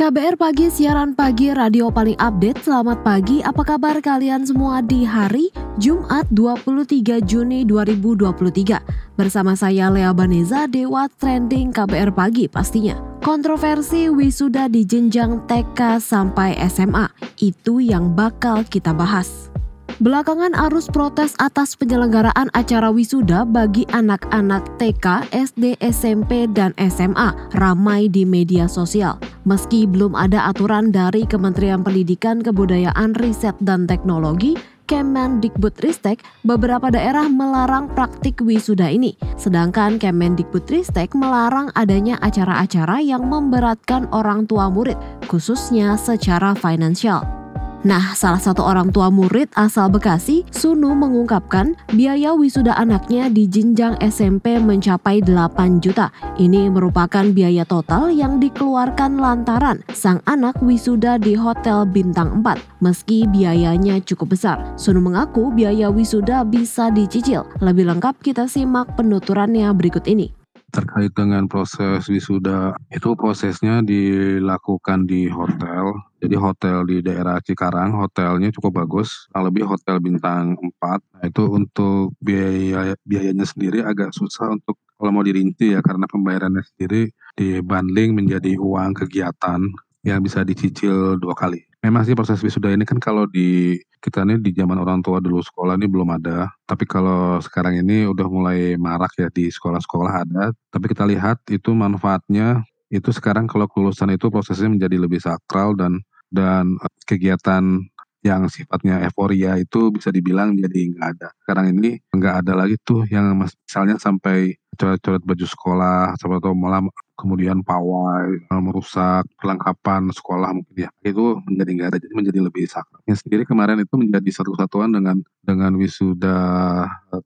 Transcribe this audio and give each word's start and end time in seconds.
KBR 0.00 0.40
Pagi, 0.40 0.72
siaran 0.72 1.12
pagi 1.12 1.52
radio 1.52 1.92
paling 1.92 2.16
update. 2.16 2.64
Selamat 2.64 3.04
pagi, 3.04 3.44
apa 3.44 3.60
kabar 3.60 4.00
kalian 4.00 4.48
semua 4.48 4.80
di 4.80 5.04
hari 5.04 5.52
Jumat 5.76 6.24
23 6.32 7.20
Juni 7.20 7.68
2023? 7.68 8.80
Bersama 9.20 9.52
saya 9.52 9.92
Lea 9.92 10.08
Baneza, 10.16 10.64
Dewa 10.64 11.04
Trending 11.20 11.76
KBR 11.76 12.16
Pagi 12.16 12.48
pastinya. 12.48 12.96
Kontroversi 13.20 14.08
wisuda 14.08 14.72
di 14.72 14.88
jenjang 14.88 15.44
TK 15.44 16.00
sampai 16.00 16.56
SMA, 16.72 17.04
itu 17.44 17.84
yang 17.84 18.16
bakal 18.16 18.64
kita 18.64 18.96
bahas. 18.96 19.52
Belakangan 20.00 20.56
arus 20.64 20.88
protes 20.88 21.36
atas 21.36 21.76
penyelenggaraan 21.76 22.48
acara 22.56 22.88
wisuda 22.88 23.44
bagi 23.44 23.84
anak-anak 23.92 24.64
TK, 24.80 25.28
SD, 25.28 25.76
SMP, 25.84 26.48
dan 26.48 26.72
SMA 26.80 27.52
ramai 27.52 28.08
di 28.08 28.24
media 28.24 28.64
sosial. 28.64 29.20
Meski 29.50 29.82
belum 29.82 30.14
ada 30.14 30.46
aturan 30.46 30.94
dari 30.94 31.26
Kementerian 31.26 31.82
Pendidikan, 31.82 32.38
Kebudayaan, 32.38 33.18
Riset, 33.18 33.58
dan 33.58 33.82
Teknologi, 33.82 34.54
Kemendikbudristek, 34.86 36.22
beberapa 36.46 36.86
daerah 36.86 37.26
melarang 37.26 37.90
praktik 37.90 38.38
wisuda 38.46 38.86
ini. 38.86 39.18
Sedangkan 39.34 39.98
Kemendikbudristek 39.98 41.18
melarang 41.18 41.74
adanya 41.74 42.14
acara-acara 42.22 43.02
yang 43.02 43.26
memberatkan 43.26 44.06
orang 44.14 44.46
tua 44.46 44.70
murid, 44.70 44.98
khususnya 45.26 45.98
secara 45.98 46.54
finansial. 46.54 47.39
Nah, 47.80 48.12
salah 48.12 48.36
satu 48.36 48.60
orang 48.60 48.92
tua 48.92 49.08
murid 49.08 49.48
asal 49.56 49.88
Bekasi, 49.88 50.44
Sunu 50.52 50.92
mengungkapkan 50.92 51.72
biaya 51.96 52.36
wisuda 52.36 52.76
anaknya 52.76 53.32
di 53.32 53.48
jenjang 53.48 53.96
SMP 54.04 54.60
mencapai 54.60 55.24
8 55.24 55.80
juta. 55.80 56.12
Ini 56.36 56.68
merupakan 56.68 57.24
biaya 57.32 57.64
total 57.64 58.12
yang 58.12 58.36
dikeluarkan 58.36 59.16
lantaran 59.16 59.80
sang 59.96 60.20
anak 60.28 60.60
wisuda 60.60 61.16
di 61.16 61.32
Hotel 61.32 61.88
Bintang 61.88 62.44
4. 62.44 62.84
Meski 62.84 63.24
biayanya 63.24 63.96
cukup 64.04 64.36
besar, 64.36 64.60
Sunu 64.76 65.00
mengaku 65.00 65.48
biaya 65.48 65.88
wisuda 65.88 66.44
bisa 66.44 66.92
dicicil. 66.92 67.48
Lebih 67.64 67.88
lengkap 67.96 68.20
kita 68.20 68.44
simak 68.44 68.92
penuturannya 68.92 69.72
berikut 69.72 70.04
ini 70.04 70.39
terkait 70.70 71.12
dengan 71.12 71.44
proses 71.50 72.06
wisuda 72.06 72.78
itu 72.88 73.12
prosesnya 73.18 73.82
dilakukan 73.82 75.04
di 75.04 75.26
hotel. 75.26 75.94
Jadi 76.20 76.36
hotel 76.36 76.76
di 76.84 76.96
daerah 77.00 77.40
Cikarang 77.40 77.96
hotelnya 77.96 78.52
cukup 78.52 78.84
bagus 78.84 79.26
lebih 79.32 79.64
hotel 79.64 79.98
bintang 80.04 80.52
4 80.52 81.00
nah, 81.16 81.24
itu 81.24 81.42
untuk 81.48 82.12
biaya 82.20 82.92
biayanya 83.08 83.48
sendiri 83.48 83.80
agak 83.80 84.12
susah 84.12 84.52
untuk 84.52 84.76
kalau 85.00 85.16
mau 85.16 85.24
dirinci 85.24 85.72
ya 85.72 85.80
karena 85.80 86.04
pembayarannya 86.04 86.60
sendiri 86.60 87.08
dibanding 87.40 88.12
menjadi 88.12 88.60
uang 88.60 89.00
kegiatan 89.00 89.64
yang 90.04 90.20
bisa 90.20 90.44
dicicil 90.44 91.16
dua 91.16 91.32
kali 91.32 91.69
memang 91.80 92.04
sih 92.04 92.12
proses 92.12 92.40
wisuda 92.44 92.72
ini 92.72 92.84
kan 92.84 93.00
kalau 93.00 93.24
di 93.24 93.80
kita 94.00 94.24
ini 94.24 94.40
di 94.40 94.52
zaman 94.56 94.80
orang 94.80 95.04
tua 95.04 95.20
dulu 95.20 95.40
sekolah 95.44 95.76
ini 95.76 95.88
belum 95.88 96.08
ada. 96.16 96.48
Tapi 96.64 96.84
kalau 96.88 97.40
sekarang 97.44 97.80
ini 97.80 98.08
udah 98.08 98.26
mulai 98.28 98.76
marak 98.80 99.12
ya 99.20 99.28
di 99.32 99.48
sekolah-sekolah 99.52 100.12
ada. 100.24 100.44
Tapi 100.72 100.86
kita 100.88 101.04
lihat 101.08 101.44
itu 101.52 101.72
manfaatnya 101.76 102.64
itu 102.92 103.10
sekarang 103.14 103.46
kalau 103.46 103.68
kelulusan 103.70 104.10
itu 104.12 104.28
prosesnya 104.32 104.68
menjadi 104.72 104.96
lebih 104.98 105.20
sakral 105.22 105.76
dan 105.78 106.00
dan 106.32 106.76
eh, 106.80 106.92
kegiatan 107.06 107.84
yang 108.20 108.48
sifatnya 108.52 109.00
euforia 109.08 109.56
itu 109.56 109.88
bisa 109.88 110.12
dibilang 110.12 110.52
jadi 110.56 110.80
nggak 110.92 111.08
ada. 111.16 111.28
Sekarang 111.40 111.72
ini 111.72 111.96
nggak 112.12 112.34
ada 112.44 112.52
lagi 112.52 112.76
tuh 112.84 113.08
yang 113.08 113.32
misalnya 113.36 113.96
sampai 113.96 114.60
coret-coret 114.80 115.20
baju 115.20 115.44
sekolah, 115.44 116.16
atau 116.16 116.56
malah 116.56 116.80
kemudian 117.12 117.60
pawai, 117.60 118.48
merusak 118.64 119.28
perlengkapan 119.36 120.08
sekolah 120.08 120.56
mungkin 120.56 120.88
ya. 120.88 120.90
Itu 121.04 121.36
menjadi 121.44 121.70
nggak 121.76 121.88
ada, 121.92 121.98
jadi 122.00 122.14
menjadi 122.16 122.40
lebih 122.48 122.64
sakral. 122.64 123.04
Yang 123.04 123.28
sendiri 123.28 123.44
kemarin 123.44 123.84
itu 123.84 123.92
menjadi 124.00 124.30
satu 124.32 124.56
kesatuan 124.56 124.96
dengan 124.96 125.20
dengan 125.44 125.76
wisuda 125.76 126.36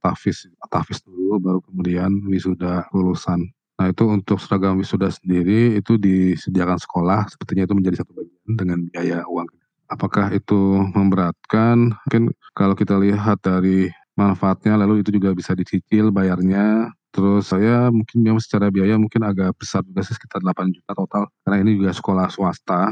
tafis, 0.02 0.50
tafis 0.66 0.98
dulu, 1.06 1.38
baru 1.38 1.58
kemudian 1.62 2.10
wisuda 2.26 2.90
lulusan. 2.90 3.54
Nah 3.74 3.90
itu 3.90 4.06
untuk 4.06 4.38
seragam 4.38 4.78
wisuda 4.78 5.10
sendiri 5.10 5.78
itu 5.78 5.98
disediakan 5.98 6.78
sekolah, 6.78 7.26
sepertinya 7.30 7.66
itu 7.66 7.74
menjadi 7.74 8.02
satu 8.02 8.14
bagian 8.14 8.54
dengan 8.54 8.78
biaya 8.90 9.22
uang 9.26 9.46
Apakah 9.94 10.34
itu 10.34 10.82
memberatkan? 10.90 11.94
Mungkin 11.94 12.34
kalau 12.50 12.74
kita 12.74 12.98
lihat 12.98 13.38
dari 13.46 13.86
manfaatnya 14.18 14.74
lalu 14.74 15.06
itu 15.06 15.14
juga 15.14 15.30
bisa 15.30 15.54
dicicil 15.54 16.10
bayarnya. 16.10 16.90
Terus 17.14 17.54
saya 17.54 17.94
mungkin 17.94 18.26
memang 18.26 18.42
secara 18.42 18.74
biaya 18.74 18.98
mungkin 18.98 19.22
agak 19.22 19.54
besar 19.54 19.86
juga 19.86 20.02
sih 20.02 20.18
sekitar 20.18 20.42
8 20.42 20.74
juta 20.74 20.98
total 20.98 21.30
karena 21.46 21.62
ini 21.62 21.78
juga 21.78 21.94
sekolah 21.94 22.26
swasta. 22.26 22.90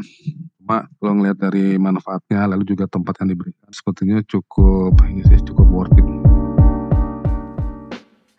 Cuma 0.62 0.86
kalau 1.02 1.12
ngelihat 1.18 1.42
dari 1.42 1.74
manfaatnya 1.74 2.46
lalu 2.46 2.62
juga 2.70 2.86
tempat 2.86 3.18
yang 3.18 3.34
diberikan 3.34 3.66
sepertinya 3.74 4.22
cukup 4.22 4.94
ini 5.10 5.26
sih 5.26 5.42
cukup 5.42 5.66
worth 5.74 5.98
it. 5.98 6.31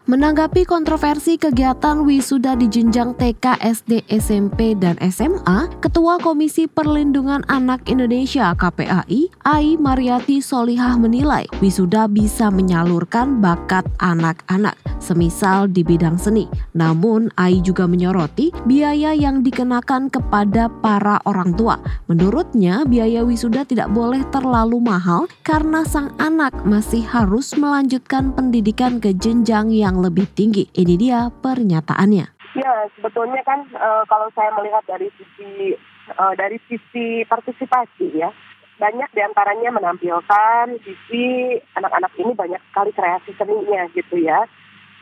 Menanggapi 0.04 0.68
kontroversi 0.68 1.40
kegiatan 1.40 2.04
wisuda 2.04 2.60
di 2.60 2.68
jenjang 2.68 3.16
TK, 3.16 3.56
SD, 3.64 4.04
SMP, 4.12 4.76
dan 4.76 5.00
SMA, 5.00 5.72
Ketua 5.80 6.20
Komisi 6.20 6.68
Perlindungan 6.68 7.40
Anak 7.48 7.88
Indonesia 7.88 8.52
KPAI, 8.52 9.32
Ai 9.48 9.80
Mariati 9.80 10.44
Solihah 10.44 11.00
menilai 11.00 11.48
wisuda 11.64 12.12
bisa 12.12 12.52
menyalurkan 12.52 13.40
bakat 13.40 13.88
anak-anak, 14.04 14.76
semisal 15.00 15.72
di 15.72 15.88
bidang 15.88 16.20
seni. 16.20 16.52
Namun, 16.76 17.32
Ai 17.40 17.64
juga 17.64 17.88
menyoroti 17.88 18.52
biaya 18.68 19.16
yang 19.16 19.40
dikenakan 19.40 20.12
kepada 20.12 20.68
para 20.84 21.24
orang 21.24 21.56
tua. 21.56 21.80
Menurutnya, 22.12 22.84
biaya 22.84 23.24
wisuda 23.24 23.64
tidak 23.64 23.88
boleh 23.96 24.20
terlalu 24.36 24.84
mahal 24.84 25.32
karena 25.48 25.88
sang 25.88 26.12
anak 26.20 26.52
masih 26.68 27.08
harus 27.08 27.56
melanjutkan 27.56 28.36
pendidikan 28.36 29.00
ke 29.00 29.16
jenjang 29.16 29.72
yang 29.72 29.93
yang 29.94 30.02
lebih 30.02 30.26
tinggi. 30.34 30.66
Ini 30.74 30.98
dia 30.98 31.30
pernyataannya. 31.30 32.26
Ya, 32.58 32.74
sebetulnya 32.98 33.46
kan 33.46 33.70
e, 33.70 33.90
kalau 34.10 34.34
saya 34.34 34.50
melihat 34.58 34.82
dari 34.90 35.14
sisi 35.14 35.78
e, 36.10 36.24
dari 36.34 36.58
sisi 36.66 37.22
partisipasi 37.30 38.18
ya, 38.18 38.34
banyak 38.82 39.10
di 39.14 39.22
antaranya 39.22 39.70
menampilkan 39.70 40.82
sisi 40.82 41.54
anak-anak 41.78 42.10
ini 42.18 42.34
banyak 42.34 42.62
sekali 42.74 42.92
kreasi 42.98 43.38
seninya 43.38 43.86
gitu 43.94 44.18
ya. 44.18 44.50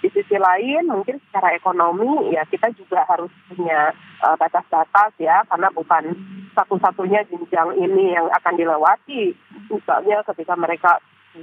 Di 0.03 0.09
sisi 0.11 0.35
lain 0.35 0.91
mungkin 0.91 1.21
secara 1.29 1.55
ekonomi 1.55 2.33
ya 2.33 2.41
kita 2.49 2.73
juga 2.73 3.05
harus 3.05 3.29
punya 3.45 3.93
uh, 4.25 4.33
batas-batas 4.33 5.13
ya 5.21 5.45
karena 5.45 5.69
bukan 5.69 6.17
satu-satunya 6.57 7.21
jenjang 7.29 7.77
ini 7.77 8.17
yang 8.17 8.25
akan 8.33 8.57
dilewati. 8.57 9.37
Misalnya 9.69 10.25
ketika 10.25 10.57
mereka 10.57 10.97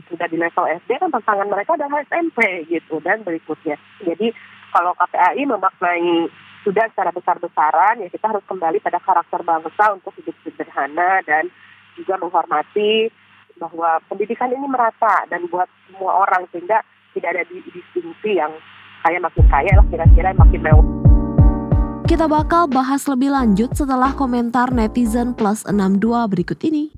sudah 0.09 0.27
di 0.29 0.37
level 0.37 0.67
SD 0.85 1.01
kan 1.01 1.09
tantangan 1.09 1.49
mereka 1.49 1.75
adalah 1.81 2.05
SMP 2.05 2.69
gitu 2.69 3.01
dan 3.01 3.25
berikutnya. 3.25 3.81
Jadi 4.05 4.33
kalau 4.73 4.93
KPAI 4.97 5.43
memaknai 5.49 6.29
sudah 6.67 6.85
secara 6.93 7.11
besar-besaran 7.15 8.05
ya 8.05 8.09
kita 8.13 8.29
harus 8.29 8.45
kembali 8.45 8.83
pada 8.85 9.01
karakter 9.01 9.41
bangsa 9.41 9.97
untuk 9.97 10.13
hidup 10.21 10.37
sederhana 10.45 11.25
dan 11.25 11.49
juga 11.97 12.21
menghormati 12.21 13.09
bahwa 13.57 13.99
pendidikan 14.07 14.53
ini 14.53 14.69
merata 14.69 15.27
dan 15.33 15.49
buat 15.51 15.67
semua 15.89 16.29
orang 16.29 16.47
sehingga 16.53 16.85
tidak 17.17 17.35
ada 17.35 17.43
distingsi 17.49 18.39
yang 18.39 18.53
kaya 19.03 19.19
makin 19.19 19.45
kaya 19.49 19.73
lah 19.75 19.87
kira-kira 19.89 20.37
makin 20.37 20.61
mewah. 20.63 20.87
Kita 22.09 22.25
bakal 22.25 22.73
bahas 22.73 23.05
lebih 23.05 23.29
lanjut 23.29 23.77
setelah 23.77 24.17
komentar 24.17 24.73
netizen 24.73 25.37
plus 25.37 25.65
62 25.69 26.33
berikut 26.33 26.57
ini. 26.65 26.98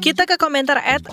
Kita 0.00 0.24
ke 0.24 0.40
komentar 0.40 0.80
at. 0.80 1.04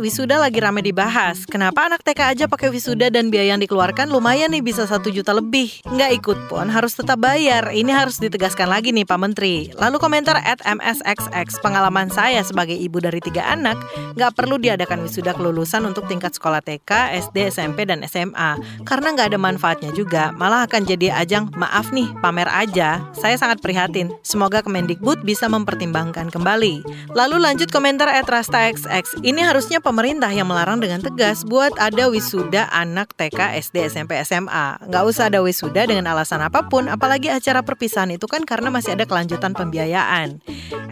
Wisuda 0.00 0.40
lagi 0.40 0.64
rame 0.64 0.80
dibahas. 0.80 1.44
Kenapa 1.44 1.92
anak 1.92 2.00
TK 2.00 2.20
aja 2.32 2.44
pakai 2.48 2.72
wisuda 2.72 3.12
dan 3.12 3.28
biaya 3.28 3.52
yang 3.52 3.60
dikeluarkan 3.60 4.08
lumayan 4.08 4.48
nih 4.48 4.64
bisa 4.64 4.88
satu 4.88 5.12
juta 5.12 5.36
lebih. 5.36 5.84
Nggak 5.84 6.10
ikut 6.24 6.38
pun 6.48 6.72
harus 6.72 6.96
tetap 6.96 7.20
bayar. 7.20 7.68
Ini 7.68 7.92
harus 7.92 8.16
ditegaskan 8.16 8.64
lagi 8.64 8.96
nih 8.96 9.04
Pak 9.04 9.18
Menteri. 9.20 9.68
Lalu 9.76 10.00
komentar 10.00 10.40
at 10.40 10.64
MSXX. 10.64 11.60
Pengalaman 11.60 12.08
saya 12.08 12.40
sebagai 12.40 12.72
ibu 12.72 12.96
dari 12.96 13.20
tiga 13.20 13.44
anak, 13.52 13.76
nggak 14.16 14.32
perlu 14.32 14.56
diadakan 14.56 15.04
wisuda 15.04 15.36
kelulusan 15.36 15.84
untuk 15.84 16.08
tingkat 16.08 16.32
sekolah 16.32 16.64
TK, 16.64 17.20
SD, 17.28 17.52
SMP, 17.52 17.84
dan 17.84 18.00
SMA. 18.08 18.56
Karena 18.88 19.12
nggak 19.12 19.36
ada 19.36 19.38
manfaatnya 19.38 19.92
juga. 19.92 20.32
Malah 20.32 20.64
akan 20.64 20.88
jadi 20.88 21.12
ajang 21.12 21.52
maaf 21.60 21.92
nih, 21.92 22.08
pamer 22.24 22.48
aja. 22.48 23.04
Saya 23.12 23.36
sangat 23.36 23.60
prihatin. 23.60 24.08
Semoga 24.24 24.64
Kemendikbud 24.64 25.20
bisa 25.28 25.44
mempertimbangkan 25.52 26.32
kembali. 26.32 26.80
Lalu 27.12 27.49
lanjut 27.50 27.74
komentar 27.74 28.06
at 28.06 28.30
Rasta 28.30 28.70
XX. 28.70 29.26
Ini 29.26 29.42
harusnya 29.42 29.82
pemerintah 29.82 30.30
yang 30.30 30.46
melarang 30.46 30.78
dengan 30.78 31.02
tegas 31.02 31.42
buat 31.42 31.74
ada 31.82 32.06
wisuda 32.06 32.70
anak 32.70 33.10
TK, 33.18 33.58
SD, 33.58 33.90
SMP, 33.90 34.22
SMA. 34.22 34.78
Nggak 34.86 35.02
usah 35.10 35.26
ada 35.26 35.42
wisuda 35.42 35.82
dengan 35.82 36.06
alasan 36.14 36.46
apa 36.46 36.70
pun, 36.70 36.86
apalagi 36.86 37.26
acara 37.26 37.66
perpisahan 37.66 38.14
itu 38.14 38.30
kan 38.30 38.46
karena 38.46 38.70
masih 38.70 38.94
ada 38.94 39.02
kelanjutan 39.02 39.50
pembiayaan. 39.58 40.38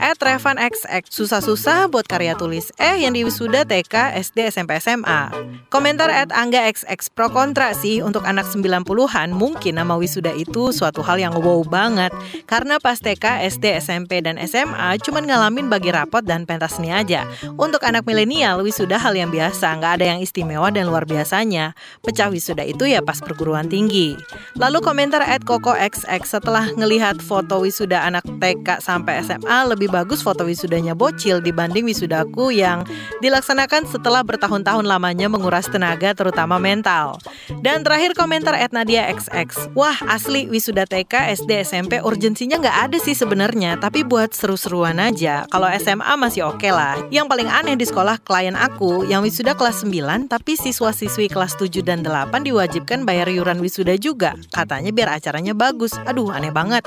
At 0.02 0.18
Revan 0.18 0.58
XX, 0.58 1.06
susah-susah 1.06 1.94
buat 1.94 2.10
karya 2.10 2.34
tulis. 2.34 2.74
Eh, 2.74 3.06
yang 3.06 3.14
di 3.14 3.22
wisuda 3.22 3.62
TK, 3.62 4.18
SD, 4.18 4.50
SMP, 4.50 4.82
SMA. 4.82 5.30
Komentar 5.70 6.10
at 6.10 6.34
Angga 6.34 6.66
XX 6.74 7.06
pro 7.14 7.30
kontra 7.30 7.70
sih 7.70 8.02
untuk 8.02 8.26
anak 8.26 8.50
90-an 8.50 9.30
mungkin 9.30 9.78
nama 9.78 9.94
wisuda 9.94 10.34
itu 10.34 10.74
suatu 10.74 11.06
hal 11.06 11.22
yang 11.22 11.38
wow 11.38 11.62
banget. 11.62 12.10
Karena 12.50 12.82
pas 12.82 12.98
TK, 12.98 13.46
SD, 13.46 13.78
SMP, 13.78 14.26
dan 14.26 14.42
SMA 14.42 14.98
cuman 15.06 15.22
ngalamin 15.22 15.70
bagi 15.70 15.94
rapot 15.94 16.26
dan 16.26 16.47
pentas 16.48 16.80
seni 16.80 16.88
aja. 16.88 17.28
Untuk 17.60 17.84
anak 17.84 18.08
milenial, 18.08 18.64
wisuda 18.64 18.96
hal 18.96 19.12
yang 19.12 19.28
biasa, 19.28 19.76
nggak 19.76 20.00
ada 20.00 20.16
yang 20.16 20.24
istimewa 20.24 20.72
dan 20.72 20.88
luar 20.88 21.04
biasanya. 21.04 21.76
Pecah 22.00 22.32
wisuda 22.32 22.64
itu 22.64 22.88
ya 22.88 23.04
pas 23.04 23.20
perguruan 23.20 23.68
tinggi. 23.68 24.16
Lalu 24.56 24.80
komentar 24.80 25.20
at 25.20 25.44
Koko 25.44 25.76
XX 25.76 26.24
setelah 26.24 26.72
ngelihat 26.72 27.20
foto 27.20 27.60
wisuda 27.60 28.08
anak 28.08 28.24
TK 28.24 28.80
sampai 28.80 29.20
SMA 29.20 29.58
lebih 29.68 29.92
bagus 29.92 30.24
foto 30.24 30.48
wisudanya 30.48 30.96
bocil 30.96 31.44
dibanding 31.44 31.84
wisudaku 31.84 32.54
yang 32.54 32.88
dilaksanakan 33.20 33.84
setelah 33.84 34.24
bertahun-tahun 34.24 34.86
lamanya 34.86 35.28
menguras 35.28 35.68
tenaga 35.68 36.14
terutama 36.14 36.56
mental. 36.56 37.18
Dan 37.60 37.82
terakhir 37.82 38.14
komentar 38.14 38.54
at 38.54 38.70
Nadia 38.70 39.10
XX. 39.10 39.74
Wah 39.74 39.98
asli 40.06 40.46
wisuda 40.46 40.86
TK, 40.86 41.34
SD, 41.34 41.50
SMP 41.66 41.98
urgensinya 41.98 42.62
nggak 42.62 42.78
ada 42.88 42.98
sih 43.02 43.18
sebenarnya, 43.18 43.76
tapi 43.82 44.06
buat 44.06 44.30
seru-seruan 44.30 45.02
aja. 45.02 45.44
Kalau 45.50 45.66
SMA 45.82 46.14
masih 46.14 46.37
oke 46.42 46.60
okay 46.60 46.72
lah. 46.74 46.98
Yang 47.08 47.26
paling 47.30 47.48
aneh 47.48 47.76
di 47.78 47.86
sekolah 47.86 48.20
klien 48.20 48.58
aku 48.58 49.06
yang 49.06 49.22
wisuda 49.22 49.54
kelas 49.54 49.86
9 49.86 50.28
tapi 50.28 50.58
siswa-siswi 50.58 51.30
kelas 51.30 51.54
7 51.56 51.80
dan 51.86 52.02
8 52.02 52.30
diwajibkan 52.42 53.06
bayar 53.06 53.30
iuran 53.30 53.62
wisuda 53.62 53.94
juga. 53.96 54.34
Katanya 54.50 54.90
biar 54.90 55.14
acaranya 55.16 55.54
bagus. 55.54 55.94
Aduh, 56.04 56.34
aneh 56.34 56.50
banget. 56.50 56.82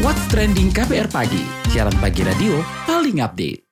What's 0.00 0.22
Trending 0.30 0.70
KPR 0.70 1.10
Pagi, 1.10 1.42
siaran 1.74 1.94
pagi 1.98 2.22
radio 2.22 2.62
paling 2.86 3.18
update. 3.18 3.65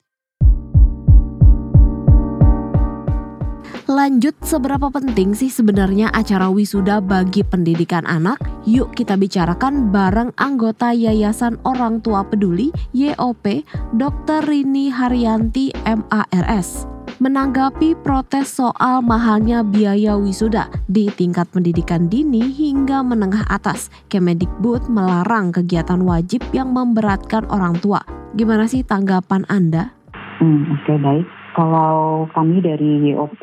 Lanjut, 4.04 4.36
seberapa 4.44 4.92
penting 4.92 5.32
sih 5.32 5.48
sebenarnya 5.48 6.12
acara 6.12 6.52
wisuda 6.52 7.00
bagi 7.00 7.40
pendidikan 7.40 8.04
anak? 8.04 8.36
Yuk 8.68 8.92
kita 8.92 9.16
bicarakan 9.16 9.88
bareng 9.88 10.28
anggota 10.36 10.92
Yayasan 10.92 11.56
Orang 11.64 12.04
Tua 12.04 12.20
Peduli 12.20 12.68
YOP, 12.92 13.64
Dr. 13.96 14.44
Rini 14.44 14.92
Haryanti 14.92 15.72
MARS. 15.88 16.84
Menanggapi 17.16 17.96
protes 18.04 18.60
soal 18.60 19.00
mahalnya 19.00 19.64
biaya 19.64 20.20
wisuda 20.20 20.68
di 20.84 21.08
tingkat 21.08 21.48
pendidikan 21.48 22.04
dini 22.04 22.44
hingga 22.52 23.00
menengah 23.00 23.48
atas, 23.48 23.88
Kemendikbud 24.12 24.84
melarang 24.92 25.48
kegiatan 25.48 26.04
wajib 26.04 26.44
yang 26.52 26.76
memberatkan 26.76 27.48
orang 27.48 27.80
tua. 27.80 28.04
Gimana 28.36 28.68
sih 28.68 28.84
tanggapan 28.84 29.48
Anda? 29.48 29.96
Hmm, 30.44 30.76
Oke 30.76 30.92
okay, 30.92 31.00
baik. 31.00 31.43
Kalau 31.54 32.26
kami 32.34 32.58
dari 32.58 33.14
YOP 33.14 33.38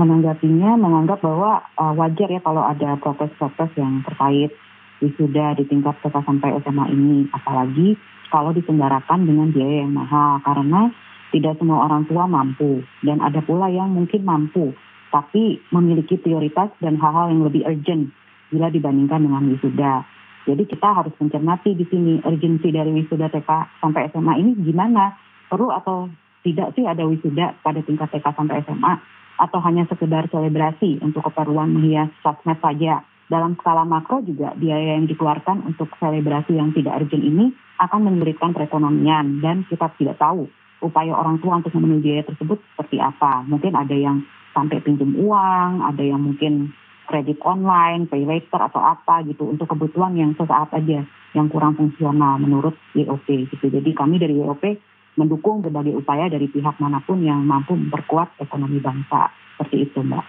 menanggapinya 0.00 0.72
menganggap 0.80 1.20
bahwa 1.20 1.60
uh, 1.76 1.92
wajar 2.00 2.32
ya 2.32 2.40
kalau 2.40 2.64
ada 2.64 2.96
protes-protes 2.96 3.76
yang 3.76 4.00
terkait 4.08 4.56
wisuda 5.04 5.60
di 5.60 5.68
tingkat 5.68 5.92
TK 6.00 6.16
sampai 6.24 6.56
SMA 6.64 6.86
ini, 6.96 7.28
apalagi 7.28 8.00
kalau 8.32 8.56
diselenggarakan 8.56 9.28
dengan 9.28 9.52
biaya 9.52 9.84
yang 9.84 9.92
mahal 9.92 10.40
karena 10.40 10.88
tidak 11.28 11.60
semua 11.60 11.84
orang 11.84 12.08
tua 12.08 12.24
mampu 12.24 12.80
dan 13.04 13.20
ada 13.20 13.44
pula 13.44 13.68
yang 13.68 13.92
mungkin 13.92 14.24
mampu 14.24 14.72
tapi 15.12 15.60
memiliki 15.68 16.16
prioritas 16.16 16.72
dan 16.80 16.96
hal-hal 16.96 17.28
yang 17.28 17.44
lebih 17.44 17.68
urgent 17.68 18.08
bila 18.48 18.72
dibandingkan 18.72 19.28
dengan 19.28 19.44
wisuda. 19.52 20.08
Jadi 20.48 20.64
kita 20.64 20.88
harus 20.88 21.12
mencermati 21.20 21.76
di 21.76 21.84
sini 21.84 22.24
urgensi 22.24 22.72
dari 22.72 22.90
wisuda 22.96 23.28
TK 23.28 23.78
sampai 23.84 24.08
SMA 24.08 24.40
ini 24.40 24.56
gimana? 24.56 25.12
Perlu 25.52 25.68
atau 25.68 26.08
tidak 26.42 26.74
sih 26.74 26.84
ada 26.86 27.06
wisuda 27.06 27.58
pada 27.62 27.80
tingkat 27.82 28.10
TK 28.10 28.26
sampai 28.34 28.62
SMA 28.66 28.94
atau 29.42 29.58
hanya 29.64 29.88
sekedar 29.88 30.28
selebrasi 30.28 31.02
untuk 31.02 31.24
keperluan 31.26 31.72
menghias 31.72 32.10
sosmed 32.22 32.58
saja. 32.62 33.02
Dalam 33.30 33.56
skala 33.56 33.88
makro 33.88 34.20
juga 34.20 34.52
biaya 34.52 35.00
yang 35.00 35.08
dikeluarkan 35.08 35.64
untuk 35.64 35.88
selebrasi 35.96 36.52
yang 36.52 36.74
tidak 36.76 37.00
urgent 37.00 37.24
ini 37.24 37.54
akan 37.80 38.04
menyulitkan 38.04 38.52
perekonomian 38.52 39.40
dan 39.40 39.64
kita 39.66 39.88
tidak 39.96 40.20
tahu 40.20 40.46
upaya 40.84 41.16
orang 41.16 41.40
tua 41.40 41.62
untuk 41.62 41.72
memenuhi 41.78 42.02
biaya 42.12 42.22
tersebut 42.28 42.60
seperti 42.74 43.00
apa. 43.00 43.46
Mungkin 43.48 43.72
ada 43.72 43.94
yang 43.94 44.20
sampai 44.52 44.84
pinjam 44.84 45.16
uang, 45.16 45.80
ada 45.80 46.02
yang 46.04 46.20
mungkin 46.20 46.76
kredit 47.08 47.40
online, 47.42 48.06
pay 48.06 48.22
later 48.26 48.60
atau 48.60 48.82
apa 48.82 49.24
gitu 49.24 49.48
untuk 49.48 49.70
kebutuhan 49.70 50.12
yang 50.14 50.36
sesaat 50.36 50.70
aja 50.76 51.06
yang 51.32 51.46
kurang 51.48 51.74
fungsional 51.74 52.36
menurut 52.36 52.76
YOP 52.92 53.48
gitu. 53.48 53.66
Jadi 53.72 53.90
kami 53.96 54.20
dari 54.20 54.36
YOP 54.36 54.91
mendukung 55.16 55.60
berbagai 55.60 55.96
upaya 55.96 56.28
dari 56.28 56.48
pihak 56.48 56.80
mana 56.80 57.00
pun 57.04 57.20
yang 57.20 57.44
mampu 57.44 57.76
memperkuat 57.76 58.40
ekonomi 58.40 58.80
bangsa. 58.80 59.28
Seperti 59.56 59.90
itu, 59.90 60.00
Mbak. 60.00 60.24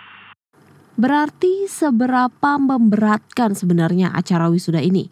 Berarti 0.94 1.66
seberapa 1.66 2.62
memberatkan 2.62 3.58
sebenarnya 3.58 4.14
acara 4.14 4.46
wisuda 4.52 4.78
ini? 4.78 5.10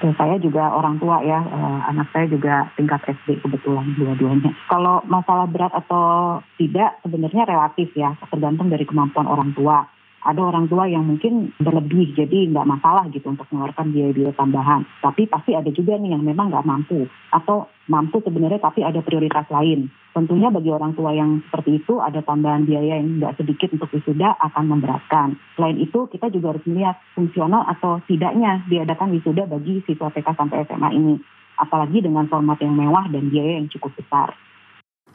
Saya 0.00 0.40
juga 0.40 0.72
orang 0.72 0.96
tua 0.96 1.20
ya, 1.20 1.44
eh, 1.44 1.80
anak 1.92 2.08
saya 2.10 2.24
juga 2.24 2.72
tingkat 2.72 3.04
SD 3.04 3.44
kebetulan 3.44 3.94
dua-duanya. 4.00 4.56
Kalau 4.66 5.04
masalah 5.04 5.44
berat 5.44 5.76
atau 5.76 6.40
tidak 6.56 6.98
sebenarnya 7.04 7.44
relatif 7.44 7.92
ya, 7.92 8.16
tergantung 8.32 8.72
dari 8.72 8.88
kemampuan 8.88 9.28
orang 9.28 9.52
tua 9.52 9.84
ada 10.20 10.40
orang 10.44 10.68
tua 10.68 10.84
yang 10.84 11.08
mungkin 11.08 11.56
berlebih 11.56 12.12
jadi 12.12 12.52
nggak 12.52 12.68
masalah 12.68 13.08
gitu 13.08 13.32
untuk 13.32 13.48
mengeluarkan 13.48 13.88
biaya-biaya 13.92 14.36
tambahan 14.36 14.84
tapi 15.00 15.24
pasti 15.24 15.56
ada 15.56 15.72
juga 15.72 15.96
nih 15.96 16.12
yang 16.12 16.20
memang 16.24 16.52
nggak 16.52 16.66
mampu 16.68 17.08
atau 17.32 17.72
mampu 17.90 18.22
sebenarnya 18.22 18.62
tapi 18.62 18.86
ada 18.86 19.02
prioritas 19.02 19.50
lain. 19.50 19.90
Tentunya 20.14 20.46
bagi 20.54 20.70
orang 20.70 20.94
tua 20.94 21.10
yang 21.10 21.42
seperti 21.50 21.82
itu 21.82 21.98
ada 21.98 22.22
tambahan 22.22 22.62
biaya 22.62 23.02
yang 23.02 23.18
nggak 23.18 23.42
sedikit 23.42 23.74
untuk 23.74 23.90
wisuda 23.90 24.38
akan 24.38 24.64
memberatkan. 24.70 25.34
Selain 25.58 25.74
itu 25.74 26.06
kita 26.06 26.30
juga 26.30 26.54
harus 26.54 26.64
melihat 26.70 27.02
fungsional 27.18 27.66
atau 27.66 27.98
tidaknya 28.06 28.62
diadakan 28.70 29.10
wisuda 29.18 29.50
bagi 29.50 29.82
siswa 29.90 30.14
TK 30.14 30.38
sampai 30.38 30.62
SMA 30.70 30.90
ini. 30.94 31.14
Apalagi 31.58 31.98
dengan 32.00 32.30
format 32.30 32.56
yang 32.62 32.72
mewah 32.72 33.10
dan 33.10 33.28
biaya 33.28 33.58
yang 33.58 33.68
cukup 33.68 33.92
besar. 33.98 34.32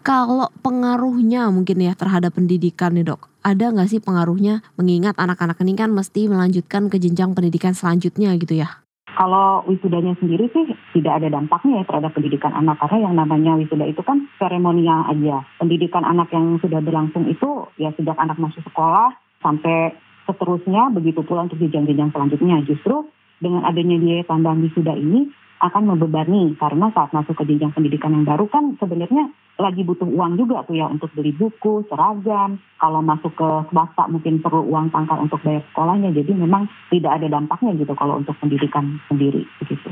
Kalau 0.06 0.54
pengaruhnya 0.62 1.50
mungkin 1.50 1.82
ya 1.82 1.98
terhadap 1.98 2.38
pendidikan 2.38 2.94
nih 2.94 3.10
dok, 3.10 3.26
ada 3.42 3.74
nggak 3.74 3.90
sih 3.90 3.98
pengaruhnya 3.98 4.62
mengingat 4.78 5.18
anak-anak 5.18 5.58
ini 5.66 5.74
kan 5.74 5.90
mesti 5.90 6.30
melanjutkan 6.30 6.94
ke 6.94 7.02
jenjang 7.02 7.34
pendidikan 7.34 7.74
selanjutnya 7.74 8.38
gitu 8.38 8.54
ya? 8.54 8.86
Kalau 9.18 9.66
wisudanya 9.66 10.14
sendiri 10.22 10.46
sih 10.54 10.78
tidak 10.96 11.20
ada 11.20 11.28
dampaknya 11.28 11.84
ya 11.84 11.86
terhadap 11.92 12.16
pendidikan 12.16 12.56
anak 12.56 12.80
karena 12.80 13.12
yang 13.12 13.16
namanya 13.20 13.60
wisuda 13.60 13.84
itu 13.84 14.00
kan 14.00 14.32
seremonial 14.40 15.04
aja. 15.12 15.44
Pendidikan 15.60 16.08
anak 16.08 16.32
yang 16.32 16.56
sudah 16.64 16.80
berlangsung 16.80 17.28
itu 17.28 17.68
ya 17.76 17.92
sejak 18.00 18.16
anak 18.16 18.40
masuk 18.40 18.64
sekolah 18.64 19.12
sampai 19.44 19.92
seterusnya 20.24 20.96
begitu 20.96 21.20
pula 21.28 21.44
untuk 21.44 21.60
jenjang-jenjang 21.60 22.16
selanjutnya. 22.16 22.64
Justru 22.64 23.12
dengan 23.44 23.68
adanya 23.68 24.00
biaya 24.00 24.24
tambahan 24.24 24.64
wisuda 24.64 24.96
ini 24.96 25.28
akan 25.60 25.84
membebani 25.84 26.56
karena 26.56 26.88
saat 26.96 27.12
masuk 27.12 27.36
ke 27.36 27.44
jenjang 27.44 27.76
pendidikan 27.76 28.16
yang 28.16 28.24
baru 28.24 28.48
kan 28.48 28.80
sebenarnya 28.80 29.32
lagi 29.56 29.88
butuh 29.88 30.08
uang 30.08 30.36
juga 30.36 30.68
tuh 30.68 30.76
ya 30.76 30.88
untuk 30.92 31.12
beli 31.16 31.32
buku, 31.32 31.88
seragam. 31.88 32.60
Kalau 32.76 33.00
masuk 33.00 33.36
ke 33.36 33.50
swasta 33.72 34.08
mungkin 34.12 34.44
perlu 34.44 34.68
uang 34.68 34.92
pangkal 34.92 35.24
untuk 35.24 35.40
bayar 35.44 35.64
sekolahnya. 35.72 36.12
Jadi 36.12 36.32
memang 36.36 36.68
tidak 36.92 37.20
ada 37.20 37.28
dampaknya 37.32 37.72
gitu 37.80 37.96
kalau 37.96 38.20
untuk 38.20 38.36
pendidikan 38.40 39.00
sendiri 39.08 39.48
begitu. 39.64 39.92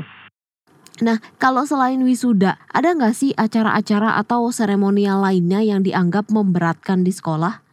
Nah, 1.02 1.18
kalau 1.42 1.66
selain 1.66 1.98
wisuda, 2.06 2.54
ada 2.70 2.94
nggak 2.94 3.14
sih 3.18 3.34
acara-acara 3.34 4.14
atau 4.14 4.46
seremonial 4.54 5.18
lainnya 5.26 5.58
yang 5.58 5.82
dianggap 5.82 6.30
memberatkan 6.30 7.02
di 7.02 7.10
sekolah? 7.10 7.66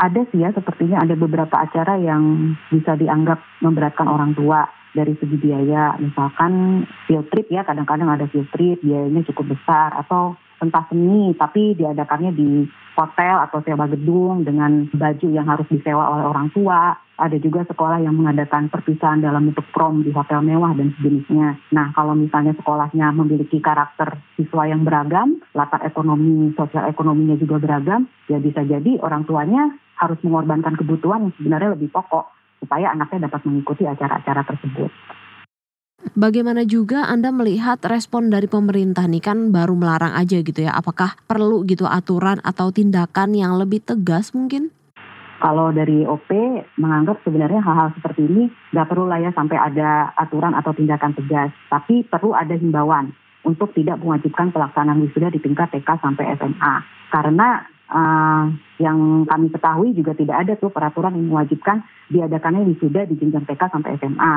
Ada 0.00 0.24
sih 0.32 0.40
ya, 0.40 0.48
sepertinya 0.56 1.04
ada 1.04 1.12
beberapa 1.12 1.60
acara 1.60 2.00
yang 2.00 2.56
bisa 2.72 2.96
dianggap 2.96 3.42
memberatkan 3.60 4.08
orang 4.08 4.32
tua 4.32 4.64
dari 4.94 5.18
segi 5.18 5.36
biaya. 5.36 5.98
Misalkan 5.98 6.86
field 7.04 7.28
trip 7.28 7.50
ya, 7.50 7.66
kadang-kadang 7.66 8.08
ada 8.08 8.30
field 8.30 8.48
trip, 8.54 8.80
biayanya 8.80 9.26
cukup 9.28 9.58
besar. 9.58 9.92
Atau 9.98 10.38
pentas 10.62 10.86
seni, 10.88 11.34
tapi 11.36 11.74
diadakannya 11.76 12.32
di 12.32 12.64
hotel 12.94 13.42
atau 13.42 13.58
sewa 13.66 13.90
gedung 13.90 14.46
dengan 14.46 14.86
baju 14.94 15.28
yang 15.28 15.44
harus 15.50 15.66
disewa 15.66 16.14
oleh 16.14 16.24
orang 16.30 16.48
tua. 16.54 16.94
Ada 17.14 17.38
juga 17.38 17.62
sekolah 17.66 18.02
yang 18.02 18.18
mengadakan 18.18 18.66
perpisahan 18.70 19.22
dalam 19.22 19.50
bentuk 19.50 19.66
prom 19.70 20.02
di 20.02 20.10
hotel 20.10 20.42
mewah 20.42 20.74
dan 20.74 20.90
sejenisnya. 20.98 21.58
Nah, 21.70 21.94
kalau 21.94 22.18
misalnya 22.18 22.58
sekolahnya 22.58 23.14
memiliki 23.14 23.62
karakter 23.62 24.18
siswa 24.34 24.66
yang 24.66 24.82
beragam, 24.82 25.38
latar 25.54 25.86
ekonomi, 25.86 26.50
sosial 26.58 26.90
ekonominya 26.90 27.38
juga 27.38 27.62
beragam, 27.62 28.10
ya 28.26 28.42
bisa 28.42 28.66
jadi 28.66 28.98
orang 28.98 29.30
tuanya 29.30 29.78
harus 29.94 30.18
mengorbankan 30.26 30.74
kebutuhan 30.74 31.30
yang 31.30 31.34
sebenarnya 31.38 31.78
lebih 31.78 31.94
pokok 31.94 32.33
supaya 32.62 32.92
anaknya 32.92 33.30
dapat 33.30 33.40
mengikuti 33.46 33.88
acara-acara 33.88 34.42
tersebut. 34.44 34.90
Bagaimana 36.12 36.68
juga 36.68 37.08
Anda 37.08 37.32
melihat 37.32 37.80
respon 37.88 38.28
dari 38.28 38.44
pemerintah 38.44 39.08
nih 39.08 39.24
kan 39.24 39.48
baru 39.48 39.72
melarang 39.72 40.12
aja 40.12 40.44
gitu 40.44 40.60
ya. 40.60 40.76
Apakah 40.76 41.16
perlu 41.24 41.64
gitu 41.64 41.88
aturan 41.88 42.44
atau 42.44 42.68
tindakan 42.68 43.32
yang 43.32 43.56
lebih 43.56 43.80
tegas 43.80 44.36
mungkin? 44.36 44.68
Kalau 45.40 45.72
dari 45.72 46.04
OP 46.04 46.30
menganggap 46.78 47.24
sebenarnya 47.24 47.60
hal-hal 47.64 47.90
seperti 47.96 48.24
ini 48.24 48.52
nggak 48.70 48.88
perlu 48.88 49.08
lah 49.08 49.20
ya 49.20 49.32
sampai 49.32 49.56
ada 49.58 50.12
aturan 50.16 50.52
atau 50.52 50.76
tindakan 50.76 51.16
tegas, 51.16 51.50
tapi 51.72 52.04
perlu 52.06 52.36
ada 52.36 52.52
himbauan 52.52 53.12
untuk 53.44 53.72
tidak 53.76 54.00
mewajibkan 54.00 54.52
pelaksanaan 54.52 55.04
wisuda 55.04 55.28
di 55.28 55.40
tingkat 55.40 55.68
TK 55.72 56.00
sampai 56.00 56.36
SMA. 56.36 56.74
Karena 57.12 57.60
uh, 57.94 58.50
yang 58.82 59.22
kami 59.24 59.48
ketahui 59.54 59.94
juga 59.94 60.12
tidak 60.18 60.36
ada 60.42 60.52
tuh 60.58 60.74
peraturan 60.74 61.14
yang 61.14 61.30
mewajibkan 61.30 61.86
diadakannya 62.10 62.66
wisuda 62.74 63.06
di 63.06 63.14
jenjang 63.14 63.46
TK 63.46 63.70
sampai 63.70 63.94
SMA. 64.02 64.34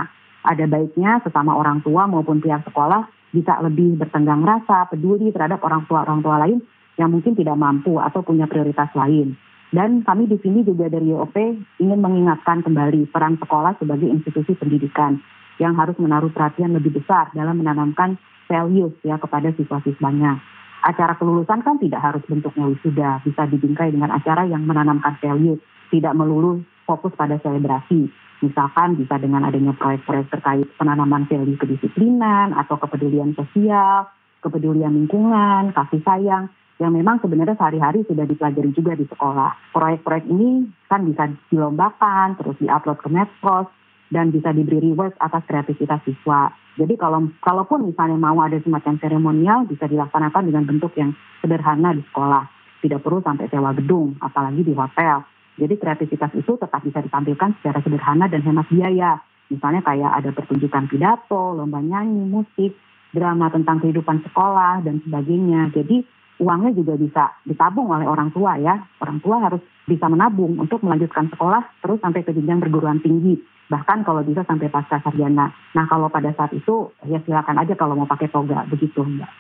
Ada 0.47 0.69
baiknya 0.69 1.19
sesama 1.25 1.57
orang 1.57 1.81
tua 1.81 2.05
maupun 2.05 2.39
pihak 2.39 2.63
sekolah 2.69 3.09
bisa 3.33 3.59
lebih 3.59 3.99
bertenggang 3.99 4.45
rasa, 4.45 4.87
peduli 4.87 5.33
terhadap 5.33 5.59
orang 5.65 5.83
tua 5.89 6.05
orang 6.07 6.23
tua 6.23 6.39
lain 6.39 6.63
yang 6.95 7.11
mungkin 7.11 7.35
tidak 7.35 7.57
mampu 7.59 7.99
atau 7.99 8.23
punya 8.23 8.47
prioritas 8.47 8.87
lain. 8.95 9.35
Dan 9.67 9.99
kami 10.07 10.31
di 10.31 10.39
sini 10.39 10.63
juga 10.63 10.87
dari 10.87 11.11
YOP 11.11 11.35
ingin 11.83 11.99
mengingatkan 11.99 12.63
kembali 12.63 13.11
peran 13.11 13.35
sekolah 13.35 13.75
sebagai 13.75 14.07
institusi 14.07 14.55
pendidikan 14.55 15.19
yang 15.59 15.75
harus 15.75 15.99
menaruh 15.99 16.31
perhatian 16.31 16.71
lebih 16.71 16.95
besar 16.95 17.27
dalam 17.35 17.59
menanamkan 17.59 18.15
values 18.47 18.95
ya 19.03 19.19
kepada 19.19 19.51
siswa-siswanya. 19.51 20.39
Acara 20.87 21.19
kelulusan 21.19 21.67
kan 21.67 21.75
tidak 21.83 21.99
harus 21.99 22.23
bentuknya 22.31 22.63
wisuda, 22.71 23.19
bisa 23.27 23.43
dibingkai 23.43 23.91
dengan 23.91 24.07
acara 24.07 24.47
yang 24.47 24.63
menanamkan 24.63 25.19
values, 25.19 25.59
tidak 25.91 26.15
melulu 26.15 26.63
fokus 26.87 27.11
pada 27.11 27.35
selebrasi. 27.43 28.07
Misalkan 28.39 28.95
bisa 28.95 29.19
dengan 29.19 29.43
adanya 29.43 29.75
proyek-proyek 29.75 30.31
terkait 30.31 30.67
penanaman 30.79 31.27
value 31.27 31.59
kedisiplinan 31.59 32.55
atau 32.55 32.79
kepedulian 32.79 33.35
sosial, 33.35 34.07
kepedulian 34.39 34.95
lingkungan, 34.95 35.75
kasih 35.75 35.99
sayang, 36.07 36.47
yang 36.79 36.95
memang 36.95 37.19
sebenarnya 37.19 37.59
sehari-hari 37.59 38.07
sudah 38.07 38.23
dipelajari 38.23 38.71
juga 38.71 38.95
di 38.95 39.03
sekolah. 39.11 39.75
Proyek-proyek 39.75 40.23
ini 40.31 40.71
kan 40.87 41.03
bisa 41.03 41.27
dilombakan, 41.51 42.39
terus 42.39 42.55
diupload 42.63 43.03
ke 43.03 43.09
medsos, 43.11 43.67
dan 44.07 44.31
bisa 44.31 44.55
diberi 44.55 44.93
reward 44.93 45.17
atas 45.19 45.43
kreativitas 45.49 45.99
siswa. 46.07 46.53
Jadi 46.77 46.93
kalau 46.93 47.25
kalaupun 47.41 47.89
misalnya 47.89 48.21
mau 48.21 48.37
ada 48.37 48.61
semacam 48.61 49.01
seremonial 49.01 49.65
bisa 49.65 49.89
dilaksanakan 49.89 50.45
dengan 50.45 50.63
bentuk 50.69 50.93
yang 50.93 51.11
sederhana 51.41 51.97
di 51.97 52.05
sekolah. 52.05 52.45
Tidak 52.77 53.01
perlu 53.01 53.25
sampai 53.25 53.49
sewa 53.49 53.73
gedung, 53.73 54.13
apalagi 54.21 54.61
di 54.61 54.77
hotel. 54.77 55.25
Jadi 55.57 55.73
kreativitas 55.81 56.29
itu 56.37 56.53
tetap 56.53 56.85
bisa 56.85 57.01
ditampilkan 57.01 57.57
secara 57.57 57.81
sederhana 57.81 58.29
dan 58.29 58.45
hemat 58.45 58.69
biaya. 58.69 59.17
Misalnya 59.49 59.81
kayak 59.81 60.11
ada 60.21 60.29
pertunjukan 60.29 60.85
pidato, 60.85 61.57
lomba 61.57 61.81
nyanyi, 61.81 62.29
musik, 62.29 62.77
drama 63.09 63.49
tentang 63.49 63.81
kehidupan 63.81 64.21
sekolah, 64.29 64.85
dan 64.85 65.01
sebagainya. 65.01 65.73
Jadi 65.73 66.05
uangnya 66.37 66.71
juga 66.73 66.93
bisa 66.97 67.23
ditabung 67.45 67.89
oleh 67.89 68.05
orang 68.05 68.29
tua 68.33 68.57
ya. 68.57 68.77
Orang 69.01 69.21
tua 69.21 69.41
harus 69.41 69.61
bisa 69.85 70.05
menabung 70.09 70.57
untuk 70.57 70.81
melanjutkan 70.85 71.29
sekolah 71.33 71.81
terus 71.81 71.99
sampai 72.01 72.21
ke 72.25 72.33
jenjang 72.33 72.61
perguruan 72.61 73.01
tinggi. 73.01 73.37
Bahkan 73.67 74.07
kalau 74.07 74.23
bisa 74.23 74.47
sampai 74.47 74.71
pasca 74.71 75.03
sarjana. 75.03 75.51
Nah 75.75 75.85
kalau 75.91 76.07
pada 76.07 76.31
saat 76.33 76.55
itu 76.55 76.93
ya 77.03 77.19
silakan 77.27 77.59
aja 77.59 77.75
kalau 77.75 77.99
mau 77.99 78.07
pakai 78.07 78.31
toga 78.31 78.63
begitu 78.69 79.03
Mbak. 79.03 79.31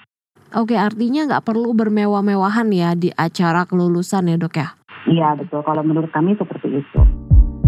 Oke 0.55 0.79
artinya 0.79 1.27
nggak 1.27 1.43
perlu 1.43 1.75
bermewah-mewahan 1.75 2.71
ya 2.71 2.95
di 2.95 3.11
acara 3.11 3.67
kelulusan 3.67 4.31
ya 4.31 4.39
dok 4.39 4.55
ya? 4.55 4.67
Iya 5.07 5.35
betul 5.39 5.63
kalau 5.63 5.83
menurut 5.83 6.11
kami 6.11 6.35
seperti 6.35 6.83
itu. 6.83 7.01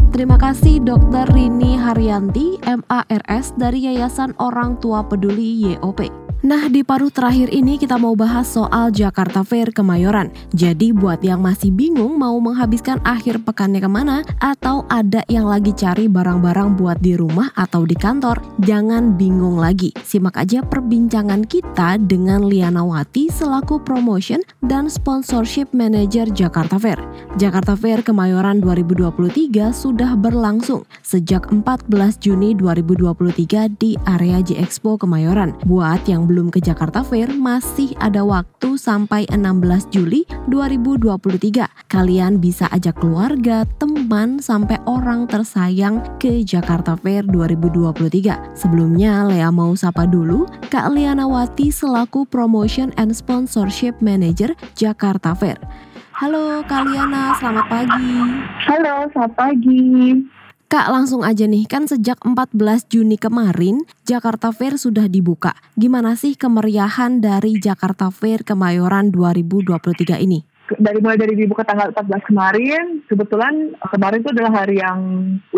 Terima 0.10 0.42
kasih 0.42 0.82
Dr. 0.82 1.30
Rini 1.32 1.78
Haryanti, 1.78 2.58
MARS 2.66 3.54
dari 3.62 3.86
Yayasan 3.86 4.34
Orang 4.42 4.82
Tua 4.82 5.06
Peduli 5.06 5.70
YOP. 5.70 6.02
Nah, 6.40 6.72
di 6.72 6.88
paruh 6.88 7.12
terakhir 7.12 7.52
ini 7.52 7.76
kita 7.76 8.00
mau 8.00 8.16
bahas 8.16 8.48
soal 8.48 8.96
Jakarta 8.96 9.44
Fair 9.44 9.76
Kemayoran. 9.76 10.32
Jadi 10.56 10.96
buat 10.96 11.20
yang 11.20 11.44
masih 11.44 11.68
bingung 11.68 12.16
mau 12.16 12.32
menghabiskan 12.40 12.96
akhir 13.04 13.44
pekannya 13.44 13.84
ke 13.84 13.92
mana 13.92 14.24
atau 14.40 14.88
ada 14.88 15.20
yang 15.28 15.52
lagi 15.52 15.76
cari 15.76 16.08
barang-barang 16.08 16.80
buat 16.80 17.04
di 17.04 17.20
rumah 17.20 17.52
atau 17.60 17.84
di 17.84 17.92
kantor, 17.92 18.40
jangan 18.64 19.20
bingung 19.20 19.60
lagi. 19.60 19.92
Simak 20.00 20.40
aja 20.40 20.64
perbincangan 20.64 21.44
kita 21.44 22.00
dengan 22.00 22.48
Liana 22.48 22.88
Wati 22.88 23.28
selaku 23.28 23.84
Promotion 23.84 24.40
dan 24.64 24.88
Sponsorship 24.88 25.76
Manager 25.76 26.24
Jakarta 26.32 26.80
Fair. 26.80 27.04
Jakarta 27.36 27.76
Fair 27.76 28.00
Kemayoran 28.00 28.64
2023 28.64 29.76
sudah 29.76 30.16
berlangsung 30.16 30.88
sejak 31.04 31.52
14 31.52 31.92
Juni 32.24 32.56
2023 32.56 33.76
di 33.76 34.00
area 34.08 34.40
J 34.40 34.64
Expo 34.64 34.96
Kemayoran. 34.96 35.52
Buat 35.68 36.08
yang 36.08 36.29
belum 36.30 36.54
ke 36.54 36.62
Jakarta 36.62 37.02
Fair, 37.02 37.34
masih 37.34 37.98
ada 37.98 38.22
waktu 38.22 38.78
sampai 38.78 39.26
16 39.34 39.90
Juli 39.90 40.30
2023. 40.54 41.66
Kalian 41.90 42.38
bisa 42.38 42.70
ajak 42.70 43.02
keluarga, 43.02 43.66
teman, 43.82 44.38
sampai 44.38 44.78
orang 44.86 45.26
tersayang 45.26 46.06
ke 46.22 46.46
Jakarta 46.46 46.94
Fair 46.94 47.26
2023. 47.26 48.54
Sebelumnya, 48.54 49.26
Lea 49.26 49.50
mau 49.50 49.74
sapa 49.74 50.06
dulu 50.06 50.46
Kak 50.70 50.94
Lianawati 50.94 51.74
selaku 51.74 52.30
Promotion 52.30 52.94
and 53.02 53.18
Sponsorship 53.18 53.98
Manager 53.98 54.54
Jakarta 54.78 55.34
Fair. 55.34 55.58
Halo 56.14 56.62
Kak 56.70 56.86
Liana, 56.86 57.34
selamat 57.42 57.66
pagi. 57.66 58.14
Halo, 58.70 59.10
selamat 59.10 59.34
pagi. 59.34 60.39
Kak 60.70 60.94
langsung 60.94 61.26
aja 61.26 61.50
nih, 61.50 61.66
kan 61.66 61.90
sejak 61.90 62.22
14 62.22 62.54
Juni 62.94 63.18
kemarin 63.18 63.90
Jakarta 64.06 64.54
Fair 64.54 64.78
sudah 64.78 65.10
dibuka. 65.10 65.58
Gimana 65.74 66.14
sih 66.14 66.38
kemeriahan 66.38 67.26
dari 67.26 67.58
Jakarta 67.58 68.14
Fair 68.14 68.46
Kemayoran 68.46 69.10
2023 69.10 70.22
ini? 70.22 70.46
Dari 70.78 71.02
mulai 71.02 71.18
dari 71.18 71.34
dibuka 71.34 71.66
tanggal 71.66 71.90
14 71.90 72.22
kemarin, 72.22 73.02
kebetulan 73.10 73.74
kemarin 73.82 74.22
itu 74.22 74.30
adalah 74.30 74.54
hari 74.62 74.78
yang 74.78 75.00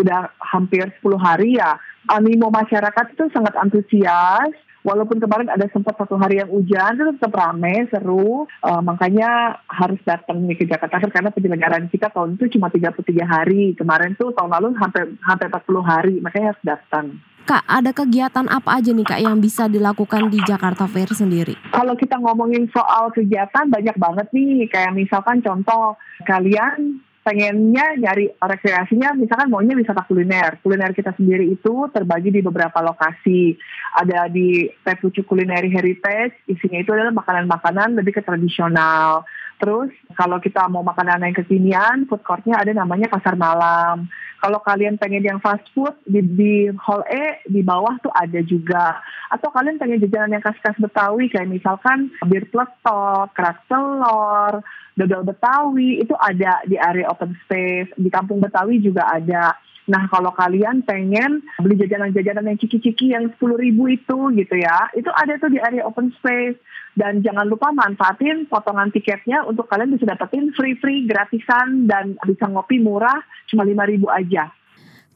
udah 0.00 0.32
hampir 0.48 0.88
10 1.04 1.20
hari 1.20 1.60
ya. 1.60 1.76
Animo 2.08 2.48
masyarakat 2.48 3.12
itu 3.12 3.28
sangat 3.36 3.52
antusias, 3.60 4.56
walaupun 4.86 5.18
kemarin 5.18 5.48
ada 5.50 5.66
sempat 5.70 5.96
satu 5.98 6.18
hari 6.18 6.42
yang 6.42 6.50
hujan 6.50 6.98
itu 6.98 7.14
tetap 7.18 7.32
ramai 7.34 7.86
seru. 7.88 8.46
Uh, 8.60 8.82
makanya 8.82 9.62
harus 9.66 9.98
datang 10.02 10.42
nih 10.44 10.58
ke 10.58 10.66
Jakarta 10.68 11.02
karena 11.08 11.30
penyelenggaraan 11.34 11.86
kita 11.88 12.10
tahun 12.10 12.38
itu 12.38 12.58
cuma 12.58 12.68
33 12.68 13.02
hari. 13.24 13.74
Kemarin 13.74 14.14
tuh 14.18 14.34
tahun 14.34 14.50
lalu 14.52 14.74
hampir 14.78 15.16
hampir 15.24 15.46
40 15.48 15.82
hari 15.82 16.14
makanya 16.20 16.54
harus 16.54 16.64
datang. 16.66 17.06
Kak, 17.42 17.66
ada 17.66 17.90
kegiatan 17.90 18.46
apa 18.46 18.78
aja 18.78 18.94
nih 18.94 19.02
Kak 19.02 19.18
yang 19.18 19.42
bisa 19.42 19.66
dilakukan 19.66 20.30
di 20.30 20.38
Jakarta 20.46 20.86
Fair 20.86 21.10
sendiri? 21.10 21.58
Kalau 21.74 21.98
kita 21.98 22.14
ngomongin 22.22 22.70
soal 22.70 23.10
kegiatan 23.10 23.66
banyak 23.66 23.98
banget 23.98 24.30
nih, 24.30 24.70
kayak 24.70 24.94
misalkan 24.94 25.42
contoh 25.42 25.98
kalian 26.22 27.02
pengennya 27.22 27.94
nyari 27.98 28.34
rekreasinya 28.34 29.14
misalkan 29.14 29.48
maunya 29.48 29.78
wisata 29.78 30.02
kuliner. 30.04 30.58
Kuliner 30.60 30.90
kita 30.90 31.14
sendiri 31.14 31.46
itu 31.54 31.86
terbagi 31.94 32.34
di 32.34 32.42
beberapa 32.42 32.82
lokasi. 32.82 33.54
Ada 33.94 34.26
di 34.26 34.66
Tepucu 34.82 35.22
Culinary 35.22 35.70
Heritage, 35.70 36.42
isinya 36.50 36.82
itu 36.82 36.90
adalah 36.90 37.14
makanan-makanan 37.14 37.98
lebih 37.98 38.18
ke 38.18 38.22
tradisional. 38.26 39.22
Terus 39.62 39.94
kalau 40.18 40.42
kita 40.42 40.66
mau 40.66 40.82
makanan 40.82 41.22
yang 41.22 41.36
kekinian, 41.38 42.10
food 42.10 42.26
courtnya 42.26 42.58
ada 42.58 42.74
namanya 42.74 43.06
Pasar 43.06 43.38
Malam. 43.38 44.10
Kalau 44.42 44.58
kalian 44.58 44.98
pengen 44.98 45.22
yang 45.22 45.38
fast 45.38 45.62
food 45.70 45.94
di, 46.02 46.18
di 46.18 46.54
hall 46.74 47.06
E 47.06 47.46
di 47.46 47.62
bawah 47.62 47.94
tuh 48.02 48.10
ada 48.10 48.42
juga. 48.42 48.98
Atau 49.30 49.54
kalian 49.54 49.78
pengen 49.78 50.02
jajanan 50.02 50.34
yang 50.34 50.42
khas-khas 50.42 50.74
Betawi 50.82 51.30
kayak 51.30 51.46
misalkan 51.46 52.10
bir 52.26 52.50
pletok, 52.50 53.30
kerak 53.38 53.62
telur, 53.70 54.66
dodol 54.98 55.22
Betawi 55.22 56.02
itu 56.02 56.18
ada 56.18 56.58
di 56.66 56.74
area 56.74 57.06
open 57.06 57.38
space. 57.46 57.94
Di 57.94 58.10
kampung 58.10 58.42
Betawi 58.42 58.82
juga 58.82 59.06
ada. 59.06 59.54
Nah 59.90 60.06
kalau 60.06 60.30
kalian 60.30 60.86
pengen 60.86 61.42
beli 61.58 61.74
jajanan-jajanan 61.74 62.54
yang 62.54 62.58
ciki-ciki 62.58 63.10
yang 63.14 63.30
10 63.34 63.42
ribu 63.58 63.90
itu 63.90 64.18
gitu 64.38 64.54
ya, 64.54 64.90
itu 64.94 65.10
ada 65.10 65.34
tuh 65.42 65.50
di 65.50 65.58
area 65.58 65.82
open 65.82 66.14
space. 66.18 66.58
Dan 66.92 67.24
jangan 67.24 67.48
lupa 67.48 67.72
manfaatin 67.72 68.44
potongan 68.52 68.92
tiketnya 68.92 69.48
untuk 69.48 69.64
kalian 69.64 69.96
bisa 69.96 70.04
dapetin 70.04 70.52
free-free 70.52 71.08
gratisan 71.08 71.88
dan 71.88 72.20
bisa 72.28 72.44
ngopi 72.52 72.84
murah 72.84 73.16
cuma 73.48 73.64
5 73.64 73.72
ribu 73.88 74.12
aja. 74.12 74.52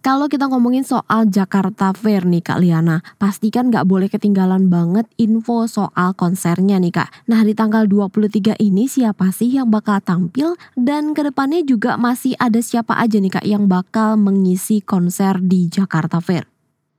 Kalau 0.04 0.26
kita 0.26 0.48
ngomongin 0.48 0.84
soal 0.84 1.28
Jakarta 1.28 1.92
Fair 1.96 2.24
nih 2.28 2.44
Kak 2.44 2.60
Liana, 2.60 3.00
pastikan 3.16 3.72
nggak 3.72 3.88
boleh 3.88 4.08
ketinggalan 4.12 4.68
banget 4.68 5.08
info 5.16 5.64
soal 5.70 6.12
konsernya 6.12 6.76
nih 6.76 6.92
Kak. 6.92 7.28
Nah 7.30 7.40
di 7.46 7.56
tanggal 7.56 7.88
23 7.88 8.56
ini 8.60 8.90
siapa 8.90 9.32
sih 9.32 9.56
yang 9.56 9.72
bakal 9.72 10.02
tampil 10.04 10.56
dan 10.76 11.16
ke 11.16 11.24
depannya 11.24 11.64
juga 11.64 11.96
masih 11.96 12.36
ada 12.36 12.60
siapa 12.60 12.98
aja 12.98 13.16
nih 13.16 13.32
Kak 13.40 13.46
yang 13.46 13.64
bakal 13.70 14.20
mengisi 14.20 14.84
konser 14.84 15.40
di 15.40 15.70
Jakarta 15.72 16.20
Fair? 16.20 16.44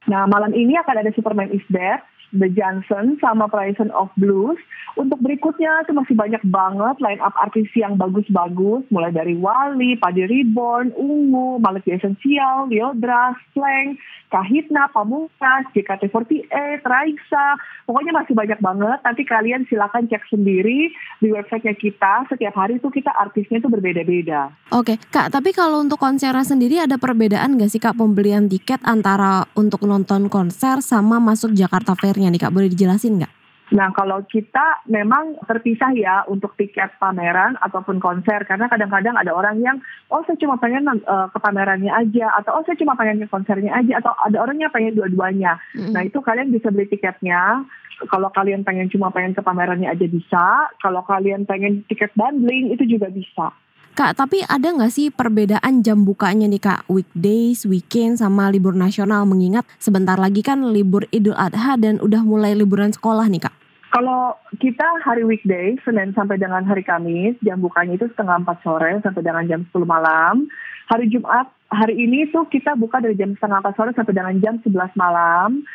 Nah 0.08 0.24
malam 0.26 0.56
ini 0.56 0.80
akan 0.80 1.04
ada 1.04 1.12
Superman 1.12 1.52
is 1.52 1.64
Dead, 1.68 2.00
The 2.36 2.52
Johnson 2.52 3.16
sama 3.24 3.48
Horizon 3.48 3.92
of 3.96 4.12
Blues. 4.20 4.60
Untuk 4.98 5.22
berikutnya 5.22 5.86
itu 5.86 5.94
masih 5.94 6.18
banyak 6.18 6.42
banget 6.50 6.98
line 6.98 7.22
up 7.22 7.38
artis 7.38 7.70
yang 7.78 8.02
bagus-bagus, 8.02 8.82
mulai 8.90 9.14
dari 9.14 9.38
Wali, 9.38 9.94
Padi 9.94 10.26
Reborn, 10.26 10.90
Ungu, 10.98 11.62
Maliki 11.62 11.94
Essential, 11.94 12.66
Liodra, 12.66 13.38
Slang, 13.54 13.94
Kahitna, 14.28 14.92
Pamungkas, 14.92 15.72
JKT48, 15.72 16.84
Raisa. 16.84 17.48
Pokoknya 17.88 18.12
masih 18.12 18.34
banyak 18.36 18.60
banget. 18.60 19.00
Nanti 19.06 19.24
kalian 19.24 19.64
silakan 19.72 20.10
cek 20.12 20.28
sendiri 20.28 20.92
di 21.24 21.28
websitenya 21.32 21.78
kita. 21.80 22.28
Setiap 22.28 22.58
hari 22.58 22.82
itu 22.82 22.92
kita 22.92 23.14
artisnya 23.14 23.64
itu 23.64 23.72
berbeda-beda. 23.72 24.52
Oke, 24.76 25.00
Kak, 25.00 25.32
tapi 25.32 25.56
kalau 25.56 25.80
untuk 25.80 26.02
konsernya 26.02 26.44
sendiri 26.44 26.84
ada 26.84 27.00
perbedaan 27.00 27.56
nggak 27.56 27.72
sih 27.72 27.80
Kak 27.80 27.96
pembelian 27.96 28.52
tiket 28.52 28.84
antara 28.84 29.48
untuk 29.56 29.88
nonton 29.88 30.28
konser 30.28 30.84
sama 30.84 31.24
masuk 31.24 31.56
Jakarta 31.56 31.96
Fair-nya 32.18 32.34
nih 32.34 32.42
Kak? 32.42 32.50
Boleh 32.50 32.74
dijelasin 32.74 33.22
nggak? 33.22 33.34
Nah, 33.78 33.94
kalau 33.94 34.26
kita 34.26 34.82
memang 34.90 35.38
terpisah 35.46 35.94
ya 35.94 36.26
untuk 36.26 36.58
tiket 36.58 36.98
pameran 36.98 37.62
ataupun 37.62 38.02
konser 38.02 38.42
karena 38.50 38.66
kadang-kadang 38.66 39.14
ada 39.14 39.30
orang 39.38 39.62
yang 39.62 39.78
oh 40.10 40.26
saya 40.26 40.40
cuma 40.42 40.58
pengen 40.58 40.88
uh, 40.88 41.28
ke 41.30 41.38
pamerannya 41.38 41.92
aja 41.94 42.32
atau 42.42 42.58
oh 42.58 42.64
saya 42.66 42.80
cuma 42.80 42.98
pengen 42.98 43.22
ke 43.22 43.28
konsernya 43.30 43.76
aja 43.76 44.02
atau 44.02 44.18
ada 44.24 44.42
orang 44.42 44.58
yang 44.58 44.74
pengen 44.74 44.98
dua-duanya. 44.98 45.62
Mm-hmm. 45.78 45.94
Nah, 45.94 46.02
itu 46.02 46.18
kalian 46.26 46.50
bisa 46.50 46.74
beli 46.74 46.90
tiketnya. 46.90 47.70
Kalau 48.10 48.34
kalian 48.34 48.66
pengen 48.66 48.90
cuma 48.90 49.14
pengen 49.14 49.38
ke 49.38 49.46
pamerannya 49.46 49.94
aja 49.94 50.10
bisa. 50.10 50.74
Kalau 50.82 51.06
kalian 51.06 51.46
pengen 51.46 51.86
tiket 51.86 52.16
bundling 52.18 52.74
itu 52.74 52.98
juga 52.98 53.14
bisa. 53.14 53.54
Kak, 53.98 54.14
tapi 54.14 54.46
ada 54.46 54.78
nggak 54.78 54.94
sih 54.94 55.10
perbedaan 55.10 55.82
jam 55.82 56.06
bukanya 56.06 56.46
nih 56.46 56.62
Kak? 56.62 56.86
Weekdays, 56.86 57.66
weekend, 57.66 58.22
sama 58.22 58.54
libur 58.54 58.78
nasional 58.78 59.26
mengingat 59.26 59.66
sebentar 59.82 60.22
lagi 60.22 60.46
kan 60.46 60.70
libur 60.70 61.10
Idul 61.10 61.34
Adha 61.34 61.74
dan 61.82 61.98
udah 62.06 62.22
mulai 62.22 62.54
liburan 62.54 62.94
sekolah 62.94 63.26
nih 63.26 63.50
Kak. 63.50 63.58
Kalau 63.90 64.38
kita 64.62 64.86
hari 65.02 65.26
weekday, 65.26 65.82
Senin 65.82 66.14
sampai 66.14 66.38
dengan 66.38 66.62
hari 66.70 66.86
Kamis, 66.86 67.42
jam 67.42 67.58
bukanya 67.58 67.98
itu 67.98 68.06
setengah 68.14 68.38
4 68.46 68.62
sore 68.62 69.02
sampai 69.02 69.26
dengan 69.26 69.50
jam 69.50 69.66
10 69.66 69.82
malam. 69.90 70.46
Hari 70.94 71.10
Jumat, 71.10 71.50
hari 71.74 71.98
ini 71.98 72.30
tuh 72.30 72.46
kita 72.54 72.78
buka 72.78 73.02
dari 73.02 73.18
jam 73.18 73.34
setengah 73.34 73.66
4 73.66 73.82
sore 73.82 73.92
sampai 73.98 74.14
dengan 74.14 74.38
jam 74.38 74.62
11 74.62 74.94
malam. 74.94 75.66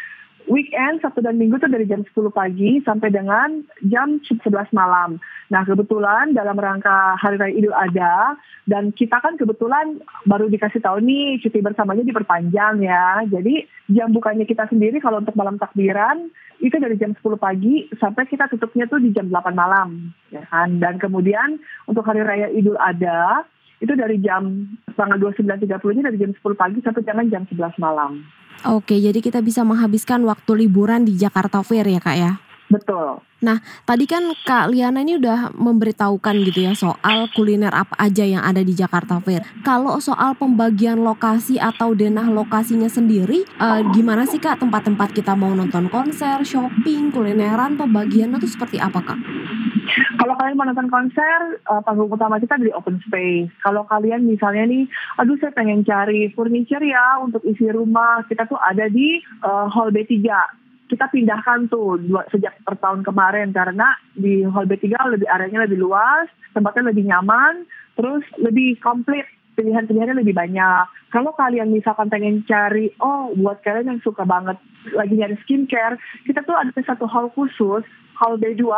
Weekend, 0.46 1.02
Sabtu 1.02 1.22
dan 1.22 1.38
Minggu 1.38 1.58
tuh 1.58 1.70
dari 1.70 1.86
jam 1.86 2.02
10 2.02 2.14
pagi 2.30 2.82
sampai 2.86 3.10
dengan 3.14 3.66
jam 3.86 4.18
11 4.22 4.46
malam. 4.74 5.22
Nah 5.52 5.68
kebetulan 5.68 6.32
dalam 6.32 6.56
rangka 6.56 7.21
Hari 7.21 7.37
Raya 7.37 7.52
Idul 7.52 7.76
Adha, 7.76 8.40
dan 8.64 8.88
kita 8.97 9.21
kan 9.21 9.37
kebetulan 9.37 10.00
baru 10.25 10.49
dikasih 10.49 10.80
tahu 10.80 11.04
nih 11.04 11.44
cuti 11.44 11.61
bersamanya 11.61 12.00
diperpanjang 12.09 12.80
ya. 12.80 13.21
Jadi 13.28 13.68
jam 13.92 14.09
bukanya 14.16 14.49
kita 14.49 14.64
sendiri 14.73 14.97
kalau 15.04 15.21
untuk 15.21 15.37
malam 15.37 15.61
takbiran 15.61 16.32
itu 16.64 16.73
dari 16.78 16.97
jam 16.97 17.12
10 17.12 17.21
pagi 17.37 17.90
sampai 18.00 18.25
kita 18.25 18.49
tutupnya 18.49 18.88
tuh 18.88 19.02
di 19.02 19.11
jam 19.11 19.26
8 19.26 19.50
malam 19.50 20.14
ya 20.30 20.47
kan 20.47 20.78
dan 20.78 20.94
kemudian 20.94 21.59
untuk 21.90 22.06
hari 22.06 22.23
raya 22.23 22.54
Idul 22.54 22.78
Adha 22.78 23.42
itu 23.82 23.99
dari 23.99 24.23
jam 24.23 24.71
tanggal 24.94 25.18
29.30 25.18 25.59
nya 25.99 26.02
dari 26.06 26.18
jam 26.23 26.30
10 26.30 26.38
pagi 26.54 26.78
sampai 26.87 27.02
dengan 27.02 27.26
jam 27.26 27.42
11 27.50 27.82
malam. 27.82 28.23
Oke, 28.62 28.94
jadi 28.94 29.18
kita 29.18 29.42
bisa 29.42 29.66
menghabiskan 29.66 30.23
waktu 30.23 30.54
liburan 30.54 31.02
di 31.02 31.18
Jakarta 31.18 31.66
Fair 31.66 31.82
ya 31.90 31.99
kak 31.99 32.14
ya? 32.14 32.38
Betul. 32.71 33.18
Nah, 33.42 33.58
tadi 33.82 34.06
kan 34.06 34.22
Kak 34.46 34.70
Liana 34.70 35.02
ini 35.02 35.18
udah 35.18 35.50
memberitahukan 35.50 36.34
gitu 36.46 36.62
ya 36.62 36.72
soal 36.78 37.26
kuliner 37.34 37.75
apa 37.75 37.99
aja 37.99 38.22
yang 38.22 38.46
ada 38.46 38.62
di 38.62 38.70
Jakarta 38.70 39.18
Fair. 39.18 39.42
Kalau 39.66 39.99
soal 39.99 40.38
pembagian 40.38 41.02
lokasi 41.02 41.58
atau 41.58 41.90
denah 41.90 42.30
lokasinya 42.30 42.87
sendiri, 42.87 43.42
uh, 43.58 43.82
gimana 43.90 44.30
sih 44.30 44.38
Kak 44.38 44.62
tempat-tempat 44.62 45.11
kita 45.11 45.34
mau 45.34 45.50
nonton 45.50 45.90
konser, 45.90 46.38
shopping, 46.46 47.11
kulineran, 47.11 47.75
pembagiannya 47.75 48.38
tuh 48.38 48.50
seperti 48.50 48.78
apa 48.78 49.02
Kak? 49.02 49.18
Kalau 50.22 50.38
kalian 50.38 50.54
mau 50.54 50.66
nonton 50.70 50.87
konser, 50.87 51.58
uh, 51.66 51.82
panggung 51.82 52.06
utama 52.06 52.38
kita 52.38 52.54
di 52.62 52.70
open 52.70 53.02
space. 53.02 53.50
Kalau 53.66 53.82
kalian 53.90 54.22
misalnya 54.22 54.70
nih, 54.70 54.87
aduh 55.18 55.34
saya 55.42 55.50
pengen 55.50 55.82
cari 55.82 56.30
furniture 56.30 56.87
ya 56.87 57.18
untuk 57.18 57.42
isi 57.42 57.66
rumah, 57.75 58.22
kita 58.30 58.46
tuh 58.46 58.56
ada 58.62 58.87
di 58.87 59.18
uh, 59.42 59.66
Hall 59.66 59.90
B3 59.90 60.14
kita 60.92 61.08
pindahkan 61.08 61.72
tuh 61.72 61.96
dua, 61.96 62.28
sejak 62.28 62.52
per 62.61 62.76
tahun 62.76 63.00
kemarin 63.00 63.57
karena 63.57 63.96
di 64.12 64.44
hall 64.44 64.68
B3 64.68 64.92
lebih 65.16 65.24
areanya 65.24 65.64
lebih 65.64 65.81
luas, 65.81 66.28
tempatnya 66.52 66.92
lebih 66.92 67.09
nyaman, 67.09 67.64
terus 67.96 68.20
lebih 68.37 68.76
komplit 68.85 69.24
pilihan-pilihannya 69.57 70.20
lebih 70.20 70.37
banyak. 70.37 70.85
Kalau 71.09 71.33
kalian 71.33 71.72
misalkan 71.72 72.12
pengen 72.12 72.44
cari, 72.44 72.92
oh 73.00 73.33
buat 73.33 73.64
kalian 73.64 73.96
yang 73.96 74.00
suka 74.05 74.28
banget 74.28 74.61
lagi 74.92 75.16
nyari 75.16 75.40
skincare, 75.40 75.96
kita 76.28 76.44
tuh 76.44 76.61
ada 76.61 76.76
satu 76.85 77.09
hall 77.09 77.33
khusus, 77.33 77.85
hall 78.20 78.37
B2, 78.37 78.68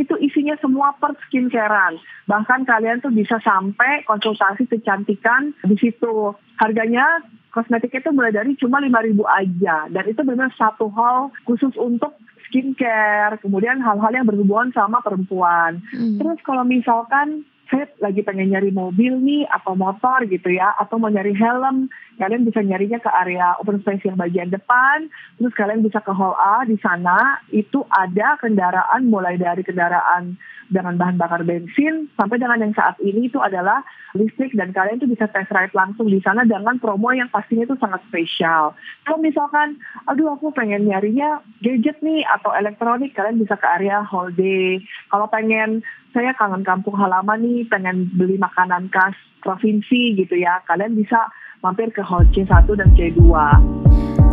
itu 0.00 0.14
isinya 0.24 0.56
semua 0.60 0.96
per 0.96 1.16
skincarean. 1.28 2.00
Bahkan 2.28 2.64
kalian 2.64 3.04
tuh 3.04 3.12
bisa 3.12 3.36
sampai 3.44 4.08
konsultasi 4.08 4.64
kecantikan 4.68 5.52
di 5.64 5.76
situ. 5.76 6.32
Harganya 6.60 7.24
kosmetik 7.50 7.94
itu 7.94 8.08
mulai 8.12 8.32
dari 8.32 8.54
cuma 8.56 8.80
5000 8.82 9.18
aja 9.24 9.76
dan 9.88 10.04
itu 10.04 10.20
benar 10.24 10.52
satu 10.56 10.92
hal 10.92 11.32
khusus 11.48 11.72
untuk 11.80 12.16
skincare, 12.48 13.36
kemudian 13.44 13.78
hal-hal 13.84 14.12
yang 14.12 14.24
berhubungan 14.24 14.72
sama 14.72 15.04
perempuan. 15.04 15.84
Hmm. 15.92 16.16
Terus 16.16 16.40
kalau 16.40 16.64
misalkan 16.64 17.44
saya 17.68 17.84
lagi 18.00 18.24
pengen 18.24 18.48
nyari 18.48 18.72
mobil 18.72 19.20
nih 19.20 19.44
atau 19.52 19.76
motor 19.76 20.24
gitu 20.24 20.48
ya 20.48 20.72
atau 20.80 20.96
mau 20.96 21.12
nyari 21.12 21.36
helm 21.36 21.92
kalian 22.18 22.44
bisa 22.44 22.60
nyarinya 22.60 22.98
ke 22.98 23.10
area 23.10 23.54
open 23.62 23.80
space 23.80 24.04
yang 24.04 24.18
bagian 24.18 24.50
depan 24.50 25.06
terus 25.38 25.54
kalian 25.54 25.80
bisa 25.86 26.02
ke 26.02 26.12
hall 26.12 26.34
A 26.34 26.66
di 26.66 26.76
sana 26.82 27.40
itu 27.54 27.86
ada 27.88 28.36
kendaraan 28.42 29.06
mulai 29.06 29.38
dari 29.38 29.62
kendaraan 29.62 30.36
dengan 30.68 31.00
bahan 31.00 31.16
bakar 31.16 31.42
bensin 31.48 32.12
sampai 32.14 32.36
dengan 32.36 32.60
yang 32.60 32.76
saat 32.76 33.00
ini 33.00 33.32
itu 33.32 33.40
adalah 33.40 33.80
listrik 34.12 34.52
dan 34.52 34.72
kalian 34.76 35.00
itu 35.00 35.08
bisa 35.08 35.24
test 35.32 35.48
ride 35.48 35.72
langsung 35.72 36.12
di 36.12 36.20
sana 36.20 36.44
dengan 36.44 36.76
promo 36.76 37.08
yang 37.12 37.32
pastinya 37.32 37.64
itu 37.64 37.76
sangat 37.80 38.04
spesial. 38.08 38.76
Kalau 39.04 39.18
misalkan, 39.20 39.80
aduh 40.04 40.36
aku 40.36 40.52
pengen 40.52 40.88
nyarinya 40.88 41.40
gadget 41.64 42.00
nih 42.04 42.24
atau 42.28 42.52
elektronik, 42.52 43.16
kalian 43.16 43.40
bisa 43.40 43.56
ke 43.56 43.66
area 43.68 44.04
hall 44.04 44.28
day. 44.32 44.80
Kalau 45.08 45.26
pengen 45.32 45.80
saya 46.12 46.36
kangen 46.36 46.64
kampung 46.64 46.96
halaman 47.00 47.40
nih, 47.40 47.64
pengen 47.68 48.12
beli 48.12 48.36
makanan 48.36 48.92
khas 48.92 49.16
provinsi 49.40 50.16
gitu 50.20 50.36
ya, 50.36 50.60
kalian 50.68 50.96
bisa 50.96 51.32
mampir 51.62 51.90
ke 51.90 52.02
hall 52.04 52.24
C1 52.34 52.66
dan 52.78 52.88
C2. 52.94 53.20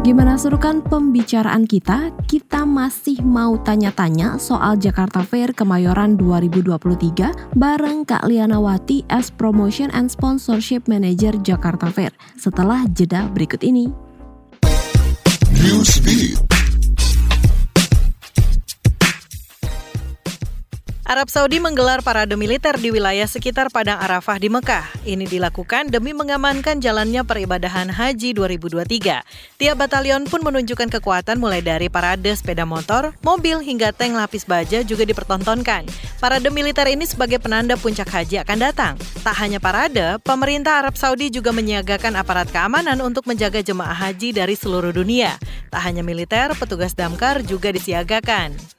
Gimana 0.05 0.37
serukan 0.37 0.85
pembicaraan 0.85 1.65
kita? 1.65 2.13
Kita 2.29 2.61
masih 2.61 3.25
mau 3.25 3.57
tanya-tanya 3.57 4.37
soal 4.37 4.77
Jakarta 4.77 5.25
Fair 5.25 5.49
Kemayoran 5.49 6.13
2023 6.13 7.57
bareng 7.57 8.05
Kak 8.05 8.29
Lianawati 8.29 9.01
as 9.09 9.33
Promotion 9.33 9.89
and 9.97 10.13
Sponsorship 10.13 10.85
Manager 10.85 11.33
Jakarta 11.41 11.89
Fair 11.89 12.13
setelah 12.37 12.85
jeda 12.93 13.25
berikut 13.33 13.65
ini. 13.65 13.89
Arab 21.05 21.29
Saudi 21.29 21.61
menggelar 21.61 22.01
parade 22.01 22.33
militer 22.33 22.81
di 22.81 22.89
wilayah 22.89 23.29
sekitar 23.29 23.69
Padang 23.69 24.01
Arafah 24.01 24.41
di 24.41 24.49
Mekah. 24.49 25.05
Ini 25.05 25.29
dilakukan 25.29 25.93
demi 25.93 26.17
mengamankan 26.17 26.81
jalannya 26.81 27.21
peribadahan 27.21 27.93
Haji 27.93 28.33
2023. 28.33 29.21
Tiap 29.61 29.75
batalion 29.77 30.25
pun 30.25 30.41
menunjukkan 30.41 30.89
kekuatan 30.97 31.37
mulai 31.37 31.61
dari 31.61 31.93
parade 31.93 32.33
sepeda 32.33 32.65
motor, 32.65 33.13
mobil 33.21 33.61
hingga 33.61 33.93
tank 33.93 34.17
lapis 34.17 34.49
baja 34.49 34.81
juga 34.81 35.05
dipertontonkan. 35.05 35.85
Parade 36.17 36.49
militer 36.49 36.89
ini 36.89 37.05
sebagai 37.05 37.37
penanda 37.37 37.77
puncak 37.77 38.09
haji 38.09 38.41
akan 38.41 38.57
datang. 38.57 38.97
Tak 39.21 39.37
hanya 39.45 39.61
parade, 39.61 40.17
pemerintah 40.25 40.81
Arab 40.81 40.97
Saudi 40.97 41.29
juga 41.29 41.53
menyiagakan 41.53 42.17
aparat 42.17 42.49
keamanan 42.49 42.97
untuk 43.05 43.29
menjaga 43.29 43.61
jemaah 43.61 43.93
haji 43.93 44.33
dari 44.33 44.57
seluruh 44.57 44.89
dunia. 44.89 45.37
Tak 45.69 45.85
hanya 45.85 46.01
militer, 46.01 46.49
petugas 46.57 46.97
damkar 46.97 47.45
juga 47.45 47.69
disiagakan. 47.69 48.74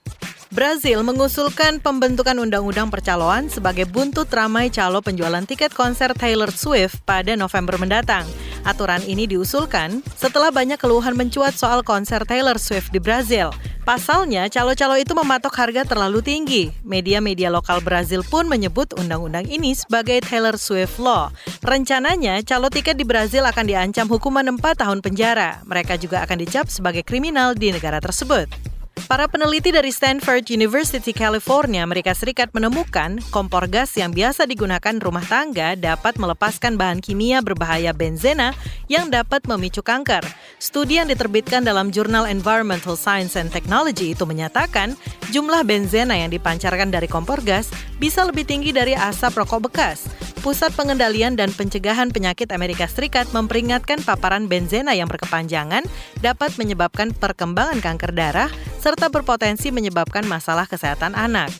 Brazil 0.56 1.04
mengusulkan 1.04 1.84
pembentukan 1.84 2.32
undang-undang 2.40 2.88
percaloan 2.88 3.52
sebagai 3.52 3.84
buntut 3.84 4.24
ramai 4.32 4.72
calo 4.72 5.04
penjualan 5.04 5.44
tiket 5.44 5.76
konser 5.76 6.16
Taylor 6.16 6.48
Swift 6.48 7.04
pada 7.04 7.36
November 7.36 7.76
mendatang. 7.76 8.24
Aturan 8.64 9.04
ini 9.04 9.28
diusulkan 9.28 10.00
setelah 10.16 10.48
banyak 10.48 10.80
keluhan 10.80 11.12
mencuat 11.12 11.52
soal 11.60 11.84
konser 11.84 12.24
Taylor 12.24 12.56
Swift 12.56 12.88
di 12.88 12.96
Brazil. 12.96 13.52
Pasalnya, 13.84 14.48
calo-calo 14.48 14.96
itu 14.96 15.12
mematok 15.12 15.52
harga 15.60 15.84
terlalu 15.84 16.24
tinggi. 16.24 16.72
Media-media 16.88 17.52
lokal 17.52 17.84
Brazil 17.84 18.24
pun 18.24 18.48
menyebut 18.48 18.96
undang-undang 18.96 19.44
ini 19.52 19.76
sebagai 19.76 20.24
Taylor 20.24 20.56
Swift 20.56 20.96
Law. 20.96 21.36
Rencananya, 21.60 22.40
calo 22.48 22.72
tiket 22.72 22.96
di 22.96 23.04
Brazil 23.04 23.44
akan 23.44 23.68
diancam 23.68 24.08
hukuman 24.08 24.56
4 24.56 24.80
tahun 24.80 25.04
penjara. 25.04 25.60
Mereka 25.68 26.00
juga 26.00 26.24
akan 26.24 26.40
dicap 26.40 26.72
sebagai 26.72 27.04
kriminal 27.04 27.52
di 27.52 27.76
negara 27.76 28.00
tersebut. 28.00 28.75
Para 29.04 29.28
peneliti 29.28 29.68
dari 29.68 29.92
Stanford 29.92 30.48
University, 30.48 31.12
California, 31.12 31.84
Amerika 31.84 32.16
Serikat 32.16 32.48
menemukan 32.56 33.20
kompor 33.28 33.68
gas 33.68 33.92
yang 34.00 34.08
biasa 34.08 34.48
digunakan 34.48 34.96
rumah 34.96 35.20
tangga 35.20 35.76
dapat 35.76 36.16
melepaskan 36.16 36.80
bahan 36.80 37.04
kimia 37.04 37.44
berbahaya 37.44 37.92
benzena 37.92 38.56
yang 38.88 39.12
dapat 39.12 39.44
memicu 39.44 39.84
kanker. 39.84 40.24
Studi 40.56 40.96
yang 40.96 41.12
diterbitkan 41.12 41.68
dalam 41.68 41.92
jurnal 41.92 42.24
Environmental 42.24 42.96
Science 42.96 43.36
and 43.36 43.52
Technology 43.52 44.16
itu 44.16 44.24
menyatakan 44.24 44.96
jumlah 45.28 45.68
benzena 45.68 46.16
yang 46.16 46.32
dipancarkan 46.32 46.88
dari 46.88 47.04
kompor 47.04 47.44
gas 47.44 47.68
bisa 48.00 48.24
lebih 48.24 48.48
tinggi 48.48 48.72
dari 48.72 48.96
asap 48.96 49.44
rokok 49.44 49.68
bekas. 49.68 50.08
Pusat 50.40 50.78
Pengendalian 50.78 51.34
dan 51.34 51.50
Pencegahan 51.50 52.14
Penyakit 52.14 52.54
Amerika 52.54 52.86
Serikat 52.86 53.26
memperingatkan 53.34 53.98
paparan 54.06 54.46
benzena 54.46 54.94
yang 54.94 55.10
berkepanjangan 55.10 55.82
dapat 56.22 56.54
menyebabkan 56.54 57.10
perkembangan 57.10 57.82
kanker 57.82 58.14
darah 58.14 58.46
serta 58.86 59.10
berpotensi 59.10 59.74
menyebabkan 59.74 60.22
masalah 60.30 60.62
kesehatan 60.62 61.18
anak. 61.18 61.50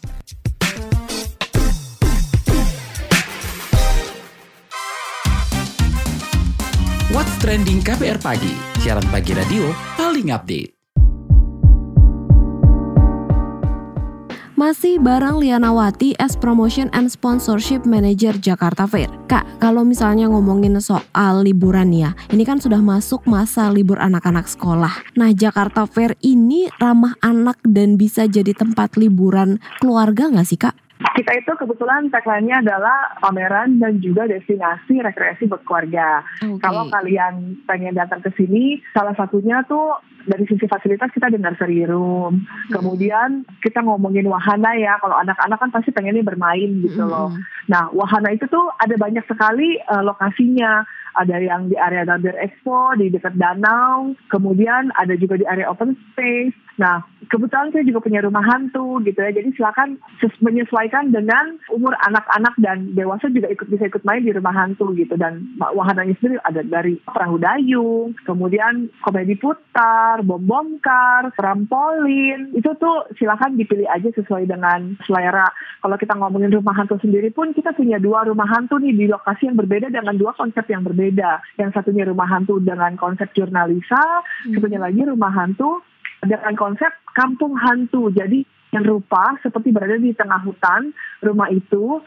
What's 7.11 7.35
Trending 7.43 7.83
KPR 7.83 8.23
Pagi, 8.23 8.55
siaran 8.79 9.03
pagi 9.11 9.35
radio 9.35 9.75
paling 9.99 10.31
update. 10.31 10.76
Masih 14.67 14.99
bareng 14.99 15.39
Lianawati 15.39 16.19
as 16.19 16.35
Promotion 16.35 16.91
and 16.91 17.07
Sponsorship 17.07 17.87
Manager 17.87 18.35
Jakarta 18.35 18.83
Fair. 18.83 19.07
Kak, 19.31 19.63
kalau 19.63 19.87
misalnya 19.87 20.27
ngomongin 20.27 20.75
soal 20.83 21.47
liburan 21.47 21.95
ya, 21.95 22.19
ini 22.35 22.43
kan 22.43 22.59
sudah 22.59 22.83
masuk 22.83 23.23
masa 23.31 23.71
libur 23.71 24.03
anak-anak 24.03 24.51
sekolah. 24.51 24.91
Nah, 25.15 25.31
Jakarta 25.31 25.87
Fair 25.87 26.19
ini 26.19 26.67
ramah 26.83 27.15
anak 27.23 27.63
dan 27.63 27.95
bisa 27.95 28.27
jadi 28.27 28.59
tempat 28.59 28.99
liburan 28.99 29.63
keluarga 29.79 30.35
nggak 30.35 30.49
sih, 30.51 30.59
Kak? 30.59 30.75
Kita 30.97 31.33
itu 31.37 31.53
kebetulan 31.61 32.09
tagline-nya 32.09 32.65
adalah 32.65 33.21
pameran 33.21 33.77
dan 33.77 34.01
juga 34.01 34.25
destinasi 34.25 35.05
rekreasi 35.05 35.45
buat 35.45 35.61
keluarga. 35.69 36.25
Okay. 36.41 36.57
Kalau 36.57 36.89
kalian 36.89 37.61
pengen 37.69 37.93
datang 37.93 38.25
ke 38.25 38.33
sini, 38.33 38.81
salah 38.97 39.13
satunya 39.13 39.61
tuh 39.69 40.01
dari 40.27 40.43
sisi 40.49 40.67
fasilitas 40.67 41.13
kita 41.13 41.29
ada 41.29 41.39
nursery 41.39 41.85
room. 41.85 42.49
Kemudian 42.73 43.45
kita 43.61 43.85
ngomongin 43.85 44.27
wahana 44.27 44.75
ya, 44.75 44.99
kalau 44.99 45.21
anak-anak 45.21 45.59
kan 45.61 45.71
pasti 45.71 45.93
pengennya 45.93 46.27
bermain 46.27 46.83
gitu 46.83 47.05
loh. 47.05 47.31
Nah, 47.71 47.93
wahana 47.95 48.35
itu 48.35 48.49
tuh 48.51 48.73
ada 48.81 48.97
banyak 48.99 49.23
sekali 49.29 49.79
uh, 49.87 50.03
lokasinya. 50.03 50.83
Ada 51.17 51.41
yang 51.41 51.73
di 51.73 51.77
area 51.81 52.05
Gambir 52.05 52.37
Expo, 52.37 52.93
di 53.01 53.09
dekat 53.09 53.41
danau. 53.41 54.13
Kemudian 54.29 54.93
ada 55.01 55.17
juga 55.17 55.41
di 55.41 55.49
area 55.49 55.69
open 55.73 55.97
space. 56.13 56.55
Nah, 56.77 57.01
kebetulan 57.33 57.73
saya 57.73 57.89
juga 57.89 58.05
punya 58.05 58.21
rumah 58.21 58.45
hantu 58.45 59.01
gitu 59.01 59.17
ya. 59.17 59.33
Jadi 59.33 59.57
silakan 59.57 59.97
menyesuaikan 60.45 61.09
dengan 61.09 61.57
umur 61.73 61.97
anak-anak 62.05 62.55
dan 62.61 62.93
dewasa 62.93 63.33
juga 63.33 63.49
ikut 63.49 63.69
bisa 63.73 63.89
ikut 63.89 64.05
main 64.05 64.21
di 64.21 64.33
rumah 64.37 64.53
hantu 64.53 64.93
gitu. 64.93 65.17
Dan 65.17 65.57
wahananya 65.57 66.13
sendiri 66.21 66.37
ada 66.45 66.61
dari 66.61 67.01
perahu 67.01 67.41
dayung, 67.41 68.13
kemudian 68.29 68.93
komedi 69.01 69.41
putar, 69.41 70.21
bom 70.21 70.45
bongkar, 70.45 71.33
trampolin. 71.33 72.53
Itu 72.53 72.77
tuh 72.77 73.09
silakan 73.17 73.57
dipilih 73.57 73.89
aja 73.89 74.13
sesuai 74.13 74.45
dengan 74.45 75.01
selera. 75.09 75.49
Kalau 75.81 75.97
kita 75.97 76.13
ngomongin 76.13 76.53
rumah 76.53 76.77
hantu 76.77 77.01
sendiri 77.01 77.33
pun 77.33 77.57
kita 77.57 77.73
punya 77.73 77.97
dua 77.97 78.29
rumah 78.29 78.47
hantu 78.53 78.77
nih 78.77 78.93
di 78.93 79.07
lokasi 79.09 79.49
yang 79.49 79.57
berbeda 79.57 79.89
dengan 79.89 80.13
dua 80.21 80.37
konsep 80.37 80.69
yang 80.69 80.85
berbeda. 80.85 81.06
Yang 81.61 81.71
satunya 81.77 82.09
rumah 82.09 82.27
hantu 82.27 82.59
dengan 82.59 82.95
konsep 82.97 83.31
jurnalisa, 83.37 84.01
hmm. 84.47 84.57
satunya 84.57 84.81
lagi 84.81 85.03
rumah 85.05 85.31
hantu 85.31 85.85
dengan 86.25 86.55
konsep 86.57 86.91
kampung 87.13 87.55
hantu. 87.55 88.11
Jadi 88.11 88.43
yang 88.75 88.85
rupa 88.85 89.39
seperti 89.41 89.71
berada 89.71 89.97
di 89.97 90.13
tengah 90.13 90.43
hutan, 90.43 90.91
rumah 91.23 91.49
itu 91.53 92.03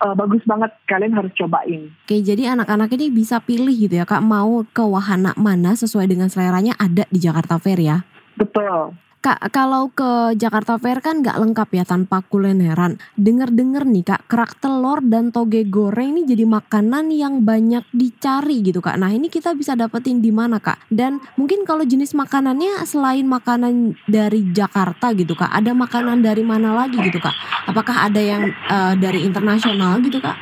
uh, 0.00 0.14
bagus 0.16 0.42
banget 0.48 0.72
kalian 0.88 1.14
harus 1.14 1.32
cobain. 1.36 1.92
Oke, 2.04 2.24
jadi 2.24 2.56
anak-anak 2.56 2.90
ini 2.96 3.06
bisa 3.12 3.38
pilih 3.42 3.74
gitu 3.74 3.94
ya 3.98 4.06
Kak 4.08 4.24
mau 4.24 4.64
ke 4.64 4.82
wahana 4.82 5.36
mana 5.36 5.76
sesuai 5.76 6.08
dengan 6.08 6.32
seleranya 6.32 6.74
ada 6.80 7.04
di 7.12 7.18
Jakarta 7.20 7.60
Fair 7.60 7.78
ya. 7.80 8.02
Betul. 8.34 9.03
Kak, 9.24 9.40
kalau 9.56 9.88
ke 9.88 10.36
Jakarta 10.36 10.76
Fair 10.76 11.00
kan 11.00 11.24
nggak 11.24 11.40
lengkap 11.40 11.68
ya 11.72 11.88
tanpa 11.88 12.20
kulineran. 12.28 13.00
Dengar-dengar 13.16 13.88
nih 13.88 14.04
Kak, 14.04 14.28
kerak 14.28 14.60
telur 14.60 15.00
dan 15.00 15.32
toge 15.32 15.64
goreng 15.64 16.12
ini 16.12 16.28
jadi 16.28 16.44
makanan 16.44 17.08
yang 17.08 17.40
banyak 17.40 17.88
dicari 17.88 18.60
gitu 18.60 18.84
Kak. 18.84 19.00
Nah 19.00 19.08
ini 19.16 19.32
kita 19.32 19.56
bisa 19.56 19.72
dapetin 19.72 20.20
di 20.20 20.28
mana 20.28 20.60
Kak? 20.60 20.92
Dan 20.92 21.24
mungkin 21.40 21.64
kalau 21.64 21.88
jenis 21.88 22.12
makanannya 22.12 22.84
selain 22.84 23.24
makanan 23.24 23.96
dari 24.04 24.44
Jakarta 24.52 25.16
gitu 25.16 25.32
Kak, 25.32 25.56
ada 25.56 25.72
makanan 25.72 26.20
dari 26.20 26.44
mana 26.44 26.76
lagi 26.76 27.00
gitu 27.00 27.16
Kak? 27.16 27.32
Apakah 27.64 28.04
ada 28.04 28.20
yang 28.20 28.52
uh, 28.68 28.92
dari 28.92 29.24
internasional 29.24 30.04
gitu 30.04 30.20
Kak? 30.20 30.36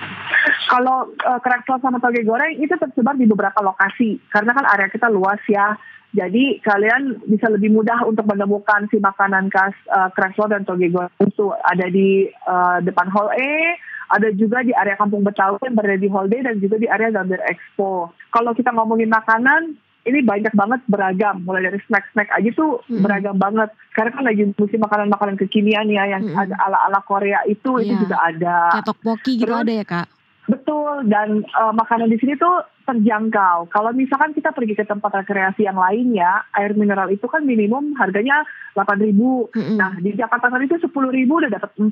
Kalau 0.66 1.06
uh, 1.06 1.38
kerak 1.38 1.62
telur 1.70 1.78
sama 1.78 2.02
toge 2.02 2.26
goreng 2.26 2.58
itu 2.58 2.74
tersebar 2.74 3.14
di 3.14 3.30
beberapa 3.30 3.62
lokasi 3.62 4.18
karena 4.26 4.50
kan 4.58 4.66
area 4.66 4.90
kita 4.90 5.06
luas 5.06 5.38
ya. 5.46 5.78
Jadi 6.12 6.60
kalian 6.60 7.24
bisa 7.24 7.48
lebih 7.48 7.72
mudah 7.72 8.04
untuk 8.04 8.28
menemukan 8.28 8.84
si 8.92 9.00
makanan 9.00 9.48
khas 9.48 9.72
uh, 9.88 10.12
telur 10.12 10.52
dan 10.52 10.68
toge 10.68 10.92
goreng 10.92 11.08
itu 11.24 11.56
ada 11.64 11.88
di 11.88 12.28
uh, 12.44 12.84
depan 12.84 13.08
Hall 13.08 13.32
E, 13.32 13.80
ada 14.12 14.28
juga 14.36 14.60
di 14.60 14.76
area 14.76 15.00
Kampung 15.00 15.24
Betawi 15.24 15.56
yang 15.64 15.72
berada 15.72 15.96
di 15.96 16.08
Hall 16.12 16.28
D 16.28 16.44
dan 16.44 16.60
juga 16.60 16.76
di 16.76 16.84
area 16.84 17.08
Gambir 17.08 17.40
Expo. 17.48 18.12
Kalau 18.28 18.52
kita 18.52 18.76
ngomongin 18.76 19.08
makanan, 19.08 19.80
ini 20.02 20.20
banyak 20.20 20.52
banget 20.52 20.80
beragam 20.90 21.46
mulai 21.46 21.70
dari 21.70 21.78
snack-snack 21.86 22.28
aja 22.34 22.50
tuh 22.52 22.82
hmm. 22.90 23.02
beragam 23.06 23.36
banget 23.38 23.70
karena 23.94 24.10
kan 24.10 24.24
lagi 24.26 24.42
musim 24.50 24.80
makanan-makanan 24.82 25.36
kekinian 25.38 25.86
ya 25.88 26.10
yang 26.10 26.22
hmm. 26.26 26.34
ada 26.34 26.54
ala-ala 26.58 27.00
Korea 27.06 27.40
itu 27.46 27.78
yeah. 27.78 27.84
itu 27.86 27.92
iya. 27.94 28.02
juga 28.02 28.16
ada 28.18 28.56
kayak 28.74 28.86
tteokbokki 28.90 29.32
gitu 29.38 29.54
ada 29.54 29.72
ya 29.72 29.84
kak 29.86 30.06
betul 30.52 31.08
dan 31.08 31.48
uh, 31.56 31.72
makanan 31.72 32.12
di 32.12 32.20
sini 32.20 32.36
tuh 32.36 32.60
terjangkau. 32.84 33.72
Kalau 33.72 33.90
misalkan 33.96 34.36
kita 34.36 34.52
pergi 34.52 34.76
ke 34.76 34.84
tempat 34.84 35.24
rekreasi 35.24 35.64
yang 35.64 35.80
lainnya, 35.80 36.44
air 36.52 36.76
mineral 36.76 37.08
itu 37.08 37.24
kan 37.24 37.46
minimum 37.46 37.96
harganya 37.96 38.44
8.000. 38.76 39.08
Mm-hmm. 39.08 39.76
Nah, 39.80 39.96
di 40.02 40.12
Jakarta 40.12 40.52
itu 40.60 40.76
10.000 40.76 40.92
udah 41.24 41.50
dapat 41.50 41.70
4. 41.78 41.88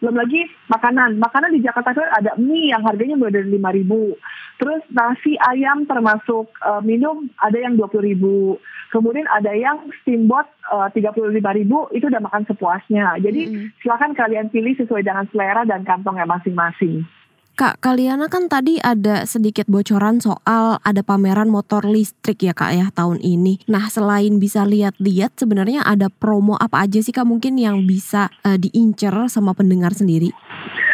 Belum 0.00 0.18
lagi 0.18 0.50
makanan. 0.66 1.20
Makanan 1.22 1.54
di 1.54 1.60
Jakarta 1.62 1.94
Fair 1.94 2.10
ada 2.10 2.34
mie 2.34 2.74
yang 2.74 2.82
harganya 2.82 3.14
mulai 3.14 3.38
dari 3.38 3.54
5.000. 3.54 4.58
Terus 4.58 4.82
nasi 4.90 5.38
ayam 5.38 5.86
termasuk 5.86 6.50
uh, 6.62 6.82
minum 6.82 7.30
ada 7.38 7.58
yang 7.58 7.78
20.000. 7.78 8.18
Kemudian 8.90 9.26
ada 9.30 9.54
yang 9.54 9.88
steamboat 10.02 10.50
uh, 10.74 10.90
35.000 10.90 11.38
itu 11.94 12.04
udah 12.10 12.22
makan 12.22 12.42
sepuasnya. 12.50 13.20
Jadi 13.22 13.40
mm-hmm. 13.46 13.66
silakan 13.78 14.12
kalian 14.18 14.50
pilih 14.50 14.74
sesuai 14.74 15.06
dengan 15.06 15.24
selera 15.30 15.62
dan 15.64 15.86
kantongnya 15.86 16.26
masing-masing. 16.26 17.06
Kak 17.52 17.84
Kaliana 17.84 18.32
kan 18.32 18.48
tadi 18.48 18.80
ada 18.80 19.28
sedikit 19.28 19.68
bocoran 19.68 20.24
soal 20.24 20.80
ada 20.80 21.04
pameran 21.04 21.52
motor 21.52 21.84
listrik 21.84 22.40
ya 22.40 22.56
Kak 22.56 22.72
ya 22.72 22.86
tahun 22.96 23.20
ini. 23.20 23.60
Nah 23.68 23.92
selain 23.92 24.40
bisa 24.40 24.64
lihat-lihat 24.64 25.36
sebenarnya 25.36 25.84
ada 25.84 26.08
promo 26.08 26.56
apa 26.56 26.88
aja 26.88 27.04
sih 27.04 27.12
Kak 27.12 27.28
mungkin 27.28 27.60
yang 27.60 27.84
bisa 27.84 28.32
uh, 28.48 28.56
diincer 28.56 29.12
sama 29.28 29.52
pendengar 29.52 29.92
sendiri? 29.92 30.32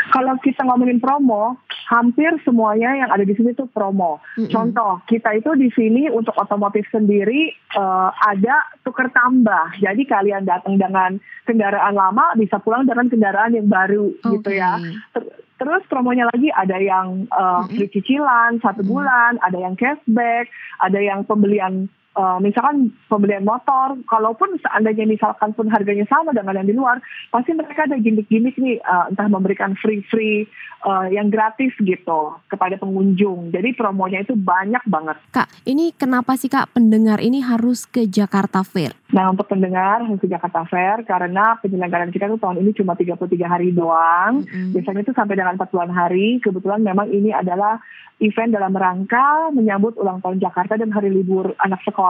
Kalau 0.08 0.34
kita 0.40 0.64
ngomongin 0.64 0.98
promo, 0.98 1.60
hampir 1.88 2.32
semuanya 2.42 2.96
yang 2.96 3.10
ada 3.12 3.24
di 3.24 3.36
sini 3.36 3.52
tuh 3.52 3.68
promo. 3.68 4.20
Mm-mm. 4.36 4.52
Contoh, 4.52 5.04
kita 5.04 5.36
itu 5.36 5.52
di 5.56 5.68
sini 5.72 6.08
untuk 6.08 6.32
otomotif 6.36 6.88
sendiri 6.88 7.52
eh, 7.52 8.10
ada 8.16 8.56
tuker 8.84 9.12
tambah. 9.12 9.76
Jadi 9.80 10.08
kalian 10.08 10.48
datang 10.48 10.80
dengan 10.80 11.20
kendaraan 11.44 11.92
lama 11.92 12.32
bisa 12.40 12.56
pulang 12.60 12.88
dengan 12.88 13.08
kendaraan 13.08 13.52
yang 13.52 13.68
baru 13.68 14.16
gitu 14.16 14.48
Oke. 14.48 14.56
ya. 14.56 14.80
Ter- 15.12 15.47
Terus 15.58 15.82
promonya 15.90 16.30
lagi 16.30 16.48
ada 16.54 16.78
yang 16.78 17.26
Mm-mm. 17.26 17.74
free 17.74 17.90
cicilan 17.90 18.62
satu 18.62 18.86
bulan, 18.86 19.42
ada 19.42 19.58
yang 19.58 19.74
cashback, 19.74 20.46
ada 20.78 21.02
yang 21.02 21.26
pembelian 21.26 21.90
eh, 22.18 22.38
misalkan 22.42 22.90
pembelian 23.06 23.46
motor, 23.46 23.94
kalaupun 24.10 24.58
seandainya 24.58 25.06
misalkan 25.06 25.54
pun 25.54 25.70
harganya 25.70 26.02
sama 26.10 26.34
dengan 26.34 26.58
yang 26.58 26.68
di 26.68 26.74
luar, 26.74 26.98
pasti 27.30 27.54
mereka 27.54 27.86
ada 27.86 27.94
gimmick-gimmick 27.96 28.58
nih, 28.58 28.82
eh, 28.82 29.04
entah 29.14 29.30
memberikan 29.30 29.78
free-free 29.78 30.50
eh, 30.78 31.06
yang 31.14 31.30
gratis 31.30 31.70
gitu 31.78 32.34
kepada 32.50 32.74
pengunjung. 32.76 33.54
Jadi 33.54 33.78
promonya 33.78 34.26
itu 34.26 34.34
banyak 34.34 34.82
banget. 34.90 35.16
Kak, 35.30 35.48
ini 35.62 35.94
kenapa 35.94 36.34
sih 36.34 36.50
Kak 36.50 36.74
pendengar 36.74 37.22
ini 37.22 37.38
harus 37.38 37.86
ke 37.86 38.10
Jakarta 38.10 38.66
Fair? 38.66 38.98
Nah 39.08 39.32
untuk 39.32 39.48
pendengar 39.48 40.04
harus 40.04 40.20
ke 40.20 40.28
Jakarta 40.28 40.68
Fair 40.68 41.00
karena 41.06 41.56
penyelenggaraan 41.64 42.12
kita 42.12 42.28
tuh 42.28 42.36
tahun 42.36 42.60
ini 42.60 42.76
cuma 42.76 42.92
33 42.92 43.24
hari 43.48 43.72
doang. 43.72 44.44
Mm-mm. 44.44 44.76
Biasanya 44.76 45.00
itu 45.06 45.14
sampai 45.16 45.34
dengan 45.38 45.56
40-an 45.56 45.92
hari. 45.94 46.42
Kebetulan 46.44 46.84
memang 46.84 47.08
ini 47.08 47.32
adalah 47.32 47.80
event 48.18 48.50
dalam 48.50 48.74
rangka 48.74 49.54
menyambut 49.54 49.94
ulang 49.96 50.18
tahun 50.18 50.42
Jakarta 50.42 50.74
dan 50.74 50.90
hari 50.90 51.08
libur 51.08 51.54
anak 51.62 51.80
sekolah. 51.86 52.07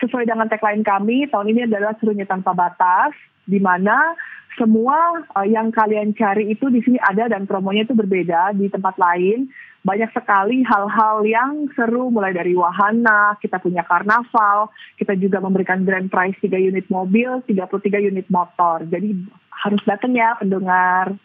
Sesuai 0.00 0.26
dengan 0.26 0.48
tagline 0.48 0.82
kami, 0.82 1.30
tahun 1.30 1.52
ini 1.52 1.60
adalah 1.70 1.94
serunya 2.00 2.26
tanpa 2.26 2.56
batas, 2.56 3.14
di 3.46 3.58
mana 3.62 4.16
semua 4.56 5.24
eh, 5.40 5.48
yang 5.52 5.72
kalian 5.72 6.12
cari 6.12 6.52
itu 6.52 6.68
di 6.68 6.84
sini 6.84 6.98
ada 7.00 7.28
dan 7.28 7.48
promonya 7.48 7.88
itu 7.88 7.96
berbeda 7.96 8.52
di 8.56 8.68
tempat 8.68 8.96
lain. 9.00 9.48
Banyak 9.82 10.14
sekali 10.14 10.62
hal-hal 10.62 11.26
yang 11.26 11.66
seru 11.74 12.06
mulai 12.06 12.30
dari 12.30 12.54
wahana, 12.54 13.34
kita 13.42 13.58
punya 13.58 13.82
karnaval, 13.82 14.70
kita 14.94 15.18
juga 15.18 15.42
memberikan 15.42 15.82
grand 15.82 16.06
prize 16.06 16.38
3 16.38 16.54
unit 16.54 16.86
mobil, 16.86 17.42
33 17.50 17.98
unit 17.98 18.26
motor. 18.30 18.86
Jadi 18.86 19.26
harus 19.50 19.82
datang 19.82 20.14
ya 20.14 20.38
pendengar. 20.38 21.18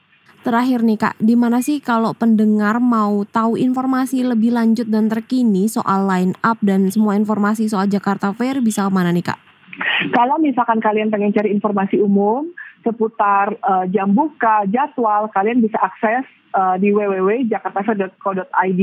Terakhir 0.45 0.79
nih 0.79 0.95
Kak, 0.95 1.15
di 1.19 1.35
mana 1.35 1.59
sih 1.59 1.83
kalau 1.83 2.15
pendengar 2.15 2.79
mau 2.79 3.27
tahu 3.27 3.59
informasi 3.59 4.23
lebih 4.23 4.55
lanjut 4.55 4.87
dan 4.87 5.11
terkini 5.11 5.67
soal 5.67 6.07
line 6.07 6.31
up 6.39 6.55
dan 6.63 6.87
semua 6.87 7.19
informasi 7.19 7.67
soal 7.67 7.91
Jakarta 7.91 8.31
Fair 8.31 8.63
bisa 8.63 8.87
ke 8.87 8.91
mana 8.93 9.11
nih 9.11 9.27
Kak? 9.27 9.39
Kalau 10.15 10.39
misalkan 10.39 10.79
kalian 10.79 11.11
pengen 11.11 11.35
cari 11.35 11.51
informasi 11.51 11.99
umum 11.99 12.47
seputar 12.85 13.59
eh, 13.59 13.85
jam 13.91 14.15
buka, 14.15 14.63
jadwal, 14.71 15.27
kalian 15.35 15.59
bisa 15.59 15.75
akses 15.83 16.23
eh, 16.53 16.75
di 16.79 16.91
www.jakartafair.co.id. 16.93 18.81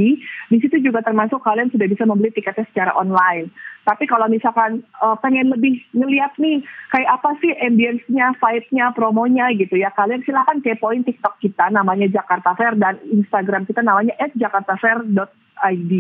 Di 0.50 0.56
situ 0.60 0.76
juga 0.82 1.00
termasuk 1.00 1.40
kalian 1.40 1.70
sudah 1.72 1.86
bisa 1.88 2.04
membeli 2.04 2.32
tiketnya 2.32 2.66
secara 2.72 2.92
online. 2.96 3.48
Tapi 3.84 4.08
kalau 4.08 4.28
misalkan 4.28 4.80
eh, 4.80 5.16
pengen 5.20 5.52
lebih 5.52 5.80
ngeliat 5.92 6.32
nih 6.40 6.64
kayak 6.92 7.10
apa 7.20 7.36
sih 7.40 7.52
ambience-nya, 7.60 8.36
vibe-nya, 8.40 8.92
promonya 8.96 9.52
gitu 9.56 9.76
ya, 9.76 9.92
kalian 9.92 10.24
silahkan 10.24 10.60
kepoin 10.64 11.04
TikTok 11.04 11.40
kita 11.40 11.68
namanya 11.72 12.08
Jakarta 12.08 12.56
Fair 12.56 12.76
dan 12.76 12.96
Instagram 13.08 13.68
kita 13.68 13.84
namanya 13.84 14.16
@jakartafair.id. 14.34 15.92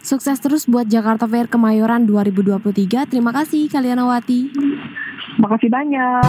Sukses 0.00 0.40
terus 0.40 0.64
buat 0.64 0.88
Jakarta 0.88 1.28
Fair 1.28 1.48
Kemayoran 1.48 2.08
2023. 2.08 3.08
Terima 3.08 3.32
kasih 3.36 3.68
Kalianawati. 3.68 4.52
Makasih 5.40 5.68
banyak. 5.68 6.24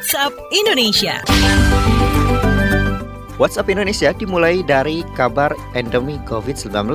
WhatsApp 0.00 0.32
Indonesia. 0.48 1.20
WhatsApp 3.36 3.68
Indonesia 3.68 4.16
dimulai 4.16 4.64
dari 4.64 5.04
kabar 5.12 5.52
endemi 5.76 6.16
COVID-19. 6.24 6.88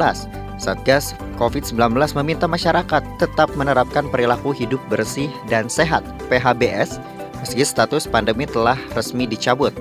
Satgas 0.58 1.14
COVID-19 1.38 2.02
meminta 2.18 2.50
masyarakat 2.50 3.06
tetap 3.22 3.54
menerapkan 3.54 4.10
perilaku 4.10 4.58
hidup 4.58 4.82
bersih 4.90 5.30
dan 5.54 5.70
sehat 5.70 6.02
(PHBS) 6.34 6.98
meski 7.46 7.62
status 7.62 8.10
pandemi 8.10 8.50
telah 8.50 8.82
resmi 8.98 9.30
dicabut. 9.30 9.78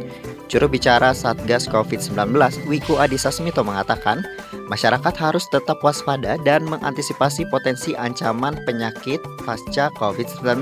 Juru 0.53 0.69
bicara 0.69 1.17
Satgas 1.17 1.65
COVID-19, 1.65 2.37
Wiku 2.69 3.01
Adhisa 3.01 3.33
Smito 3.33 3.65
mengatakan, 3.65 4.21
masyarakat 4.69 5.17
harus 5.17 5.49
tetap 5.49 5.81
waspada 5.81 6.37
dan 6.45 6.69
mengantisipasi 6.69 7.49
potensi 7.49 7.97
ancaman 7.97 8.61
penyakit 8.69 9.25
pasca 9.49 9.89
COVID-19. 9.97 10.61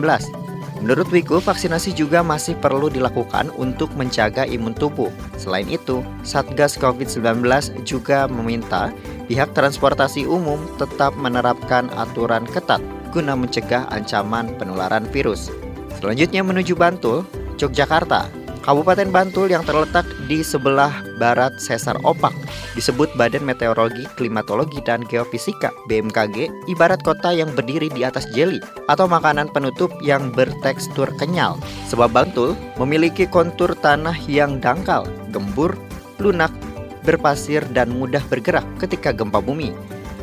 Menurut 0.83 1.07
Wiku, 1.15 1.39
vaksinasi 1.39 1.95
juga 1.95 2.27
masih 2.27 2.59
perlu 2.59 2.91
dilakukan 2.91 3.55
untuk 3.55 3.95
menjaga 3.95 4.43
imun 4.43 4.75
tubuh. 4.75 5.15
Selain 5.39 5.71
itu, 5.71 6.03
Satgas 6.27 6.75
COVID-19 6.75 7.47
juga 7.87 8.27
meminta 8.27 8.91
pihak 9.31 9.55
transportasi 9.55 10.27
umum 10.27 10.59
tetap 10.83 11.15
menerapkan 11.15 11.87
aturan 11.95 12.43
ketat 12.51 12.83
guna 13.15 13.39
mencegah 13.39 13.87
ancaman 13.95 14.51
penularan 14.59 15.07
virus. 15.15 15.55
Selanjutnya 16.03 16.43
menuju 16.43 16.75
Bantul, 16.75 17.23
Yogyakarta. 17.63 18.42
Kabupaten 18.63 19.11
Bantul 19.11 19.51
yang 19.51 19.67
terletak 19.67 20.07
di 20.31 20.39
sebelah 20.47 21.03
barat 21.19 21.59
Sesar 21.59 21.99
Opak 22.07 22.31
disebut 22.79 23.11
Badan 23.19 23.43
Meteorologi, 23.43 24.07
Klimatologi, 24.15 24.79
dan 24.87 25.03
Geofisika 25.11 25.75
BMKG 25.91 26.47
ibarat 26.71 27.03
kota 27.03 27.35
yang 27.35 27.51
berdiri 27.59 27.91
di 27.91 28.07
atas 28.07 28.31
jeli 28.31 28.63
atau 28.87 29.11
makanan 29.11 29.51
penutup 29.51 29.91
yang 29.99 30.31
bertekstur 30.31 31.11
kenyal. 31.19 31.59
Sebab 31.91 32.15
Bantul 32.15 32.55
memiliki 32.79 33.27
kontur 33.27 33.75
tanah 33.75 34.15
yang 34.31 34.63
dangkal, 34.63 35.11
gembur, 35.35 35.75
lunak, 36.23 36.55
berpasir, 37.03 37.67
dan 37.75 37.91
mudah 37.91 38.23
bergerak 38.31 38.65
ketika 38.79 39.11
gempa 39.11 39.43
bumi. 39.43 39.75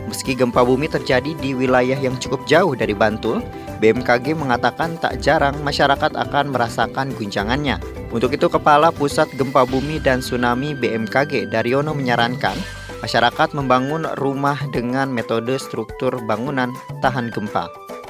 Meski 0.07 0.31
gempa 0.31 0.63
bumi 0.63 0.87
terjadi 0.87 1.35
di 1.43 1.51
wilayah 1.51 1.99
yang 1.99 2.15
cukup 2.15 2.47
jauh 2.47 2.71
dari 2.71 2.95
Bantul, 2.95 3.43
BMKG 3.83 4.31
mengatakan 4.31 4.95
tak 4.95 5.19
jarang 5.19 5.59
masyarakat 5.59 6.15
akan 6.15 6.55
merasakan 6.55 7.11
guncangannya. 7.19 7.98
Untuk 8.09 8.33
itu, 8.33 8.49
Kepala 8.49 8.89
Pusat 8.89 9.37
Gempa 9.37 9.69
Bumi 9.69 10.01
dan 10.01 10.25
Tsunami 10.25 10.73
BMKG 10.73 11.45
Daryono 11.53 11.93
menyarankan 11.93 12.57
masyarakat 13.05 13.55
membangun 13.55 14.09
rumah 14.19 14.59
dengan 14.73 15.13
metode 15.13 15.55
struktur 15.61 16.17
bangunan 16.25 16.73
tahan 16.99 17.31
gempa. 17.31 17.69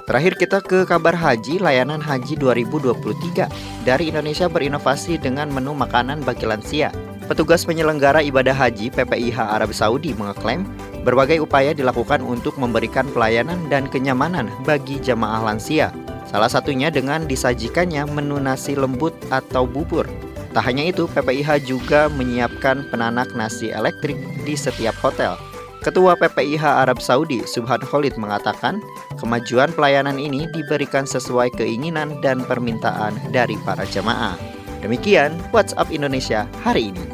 Terakhir 0.10 0.42
kita 0.42 0.66
ke 0.66 0.90
kabar 0.90 1.14
haji, 1.14 1.62
layanan 1.62 2.02
haji 2.02 2.34
2023 2.42 3.46
dari 3.86 4.10
Indonesia 4.10 4.50
berinovasi 4.50 5.22
dengan 5.22 5.54
menu 5.54 5.78
makanan 5.78 6.26
bagi 6.26 6.50
lansia. 6.50 6.90
Petugas 7.30 7.62
penyelenggara 7.62 8.26
ibadah 8.26 8.58
haji 8.58 8.90
PPIH 8.90 9.38
Arab 9.38 9.70
Saudi 9.70 10.18
mengeklaim 10.18 10.66
berbagai 11.06 11.46
upaya 11.46 11.78
dilakukan 11.78 12.26
untuk 12.26 12.58
memberikan 12.58 13.06
pelayanan 13.14 13.70
dan 13.70 13.86
kenyamanan 13.86 14.50
bagi 14.66 14.98
jamaah 14.98 15.46
lansia. 15.46 15.94
Salah 16.30 16.46
satunya 16.46 16.94
dengan 16.94 17.26
disajikannya 17.26 18.06
menu 18.06 18.38
nasi 18.38 18.78
lembut 18.78 19.18
atau 19.34 19.66
bubur. 19.66 20.06
Tak 20.54 20.62
hanya 20.66 20.86
itu, 20.90 21.10
PPIH 21.10 21.66
juga 21.66 22.06
menyiapkan 22.10 22.86
penanak 22.94 23.34
nasi 23.34 23.74
elektrik 23.74 24.18
di 24.46 24.54
setiap 24.54 24.94
hotel. 25.02 25.38
Ketua 25.82 26.14
PPIH 26.20 26.86
Arab 26.86 27.02
Saudi, 27.02 27.42
Subhan 27.50 27.82
Khalid 27.82 28.14
mengatakan, 28.20 28.78
kemajuan 29.18 29.74
pelayanan 29.74 30.22
ini 30.22 30.46
diberikan 30.54 31.08
sesuai 31.08 31.56
keinginan 31.58 32.20
dan 32.22 32.46
permintaan 32.46 33.18
dari 33.34 33.58
para 33.66 33.88
jamaah. 33.90 34.38
Demikian 34.86 35.34
WhatsApp 35.50 35.90
Indonesia 35.90 36.46
hari 36.62 36.94
ini. 36.94 37.06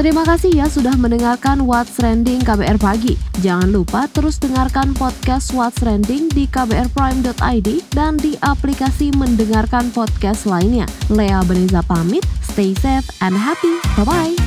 Terima 0.00 0.24
kasih 0.24 0.56
ya 0.56 0.64
sudah 0.64 0.96
mendengarkan 0.96 1.68
What's 1.68 2.00
Trending 2.00 2.40
KBR 2.40 2.80
Pagi. 2.80 3.20
Jangan 3.44 3.68
lupa 3.68 4.08
terus 4.08 4.40
dengarkan 4.40 4.96
podcast 4.96 5.52
What's 5.52 5.76
Trending 5.76 6.32
di 6.32 6.48
kbrprime.id 6.48 7.68
dan 7.92 8.16
di 8.16 8.32
aplikasi 8.40 9.12
mendengarkan 9.12 9.92
podcast 9.92 10.48
lainnya. 10.48 10.88
Lea 11.12 11.44
Beneza 11.44 11.84
pamit, 11.84 12.24
stay 12.40 12.72
safe 12.80 13.04
and 13.20 13.36
happy. 13.36 13.76
Bye-bye. 14.00 14.40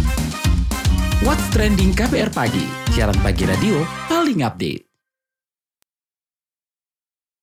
What's 1.22 1.46
Trending 1.54 1.94
KPR 1.94 2.34
Pagi, 2.34 2.66
siaran 2.89 3.22
pagi 3.22 3.46
radio 3.46 3.86
paling 4.10 4.42
update. 4.42 4.92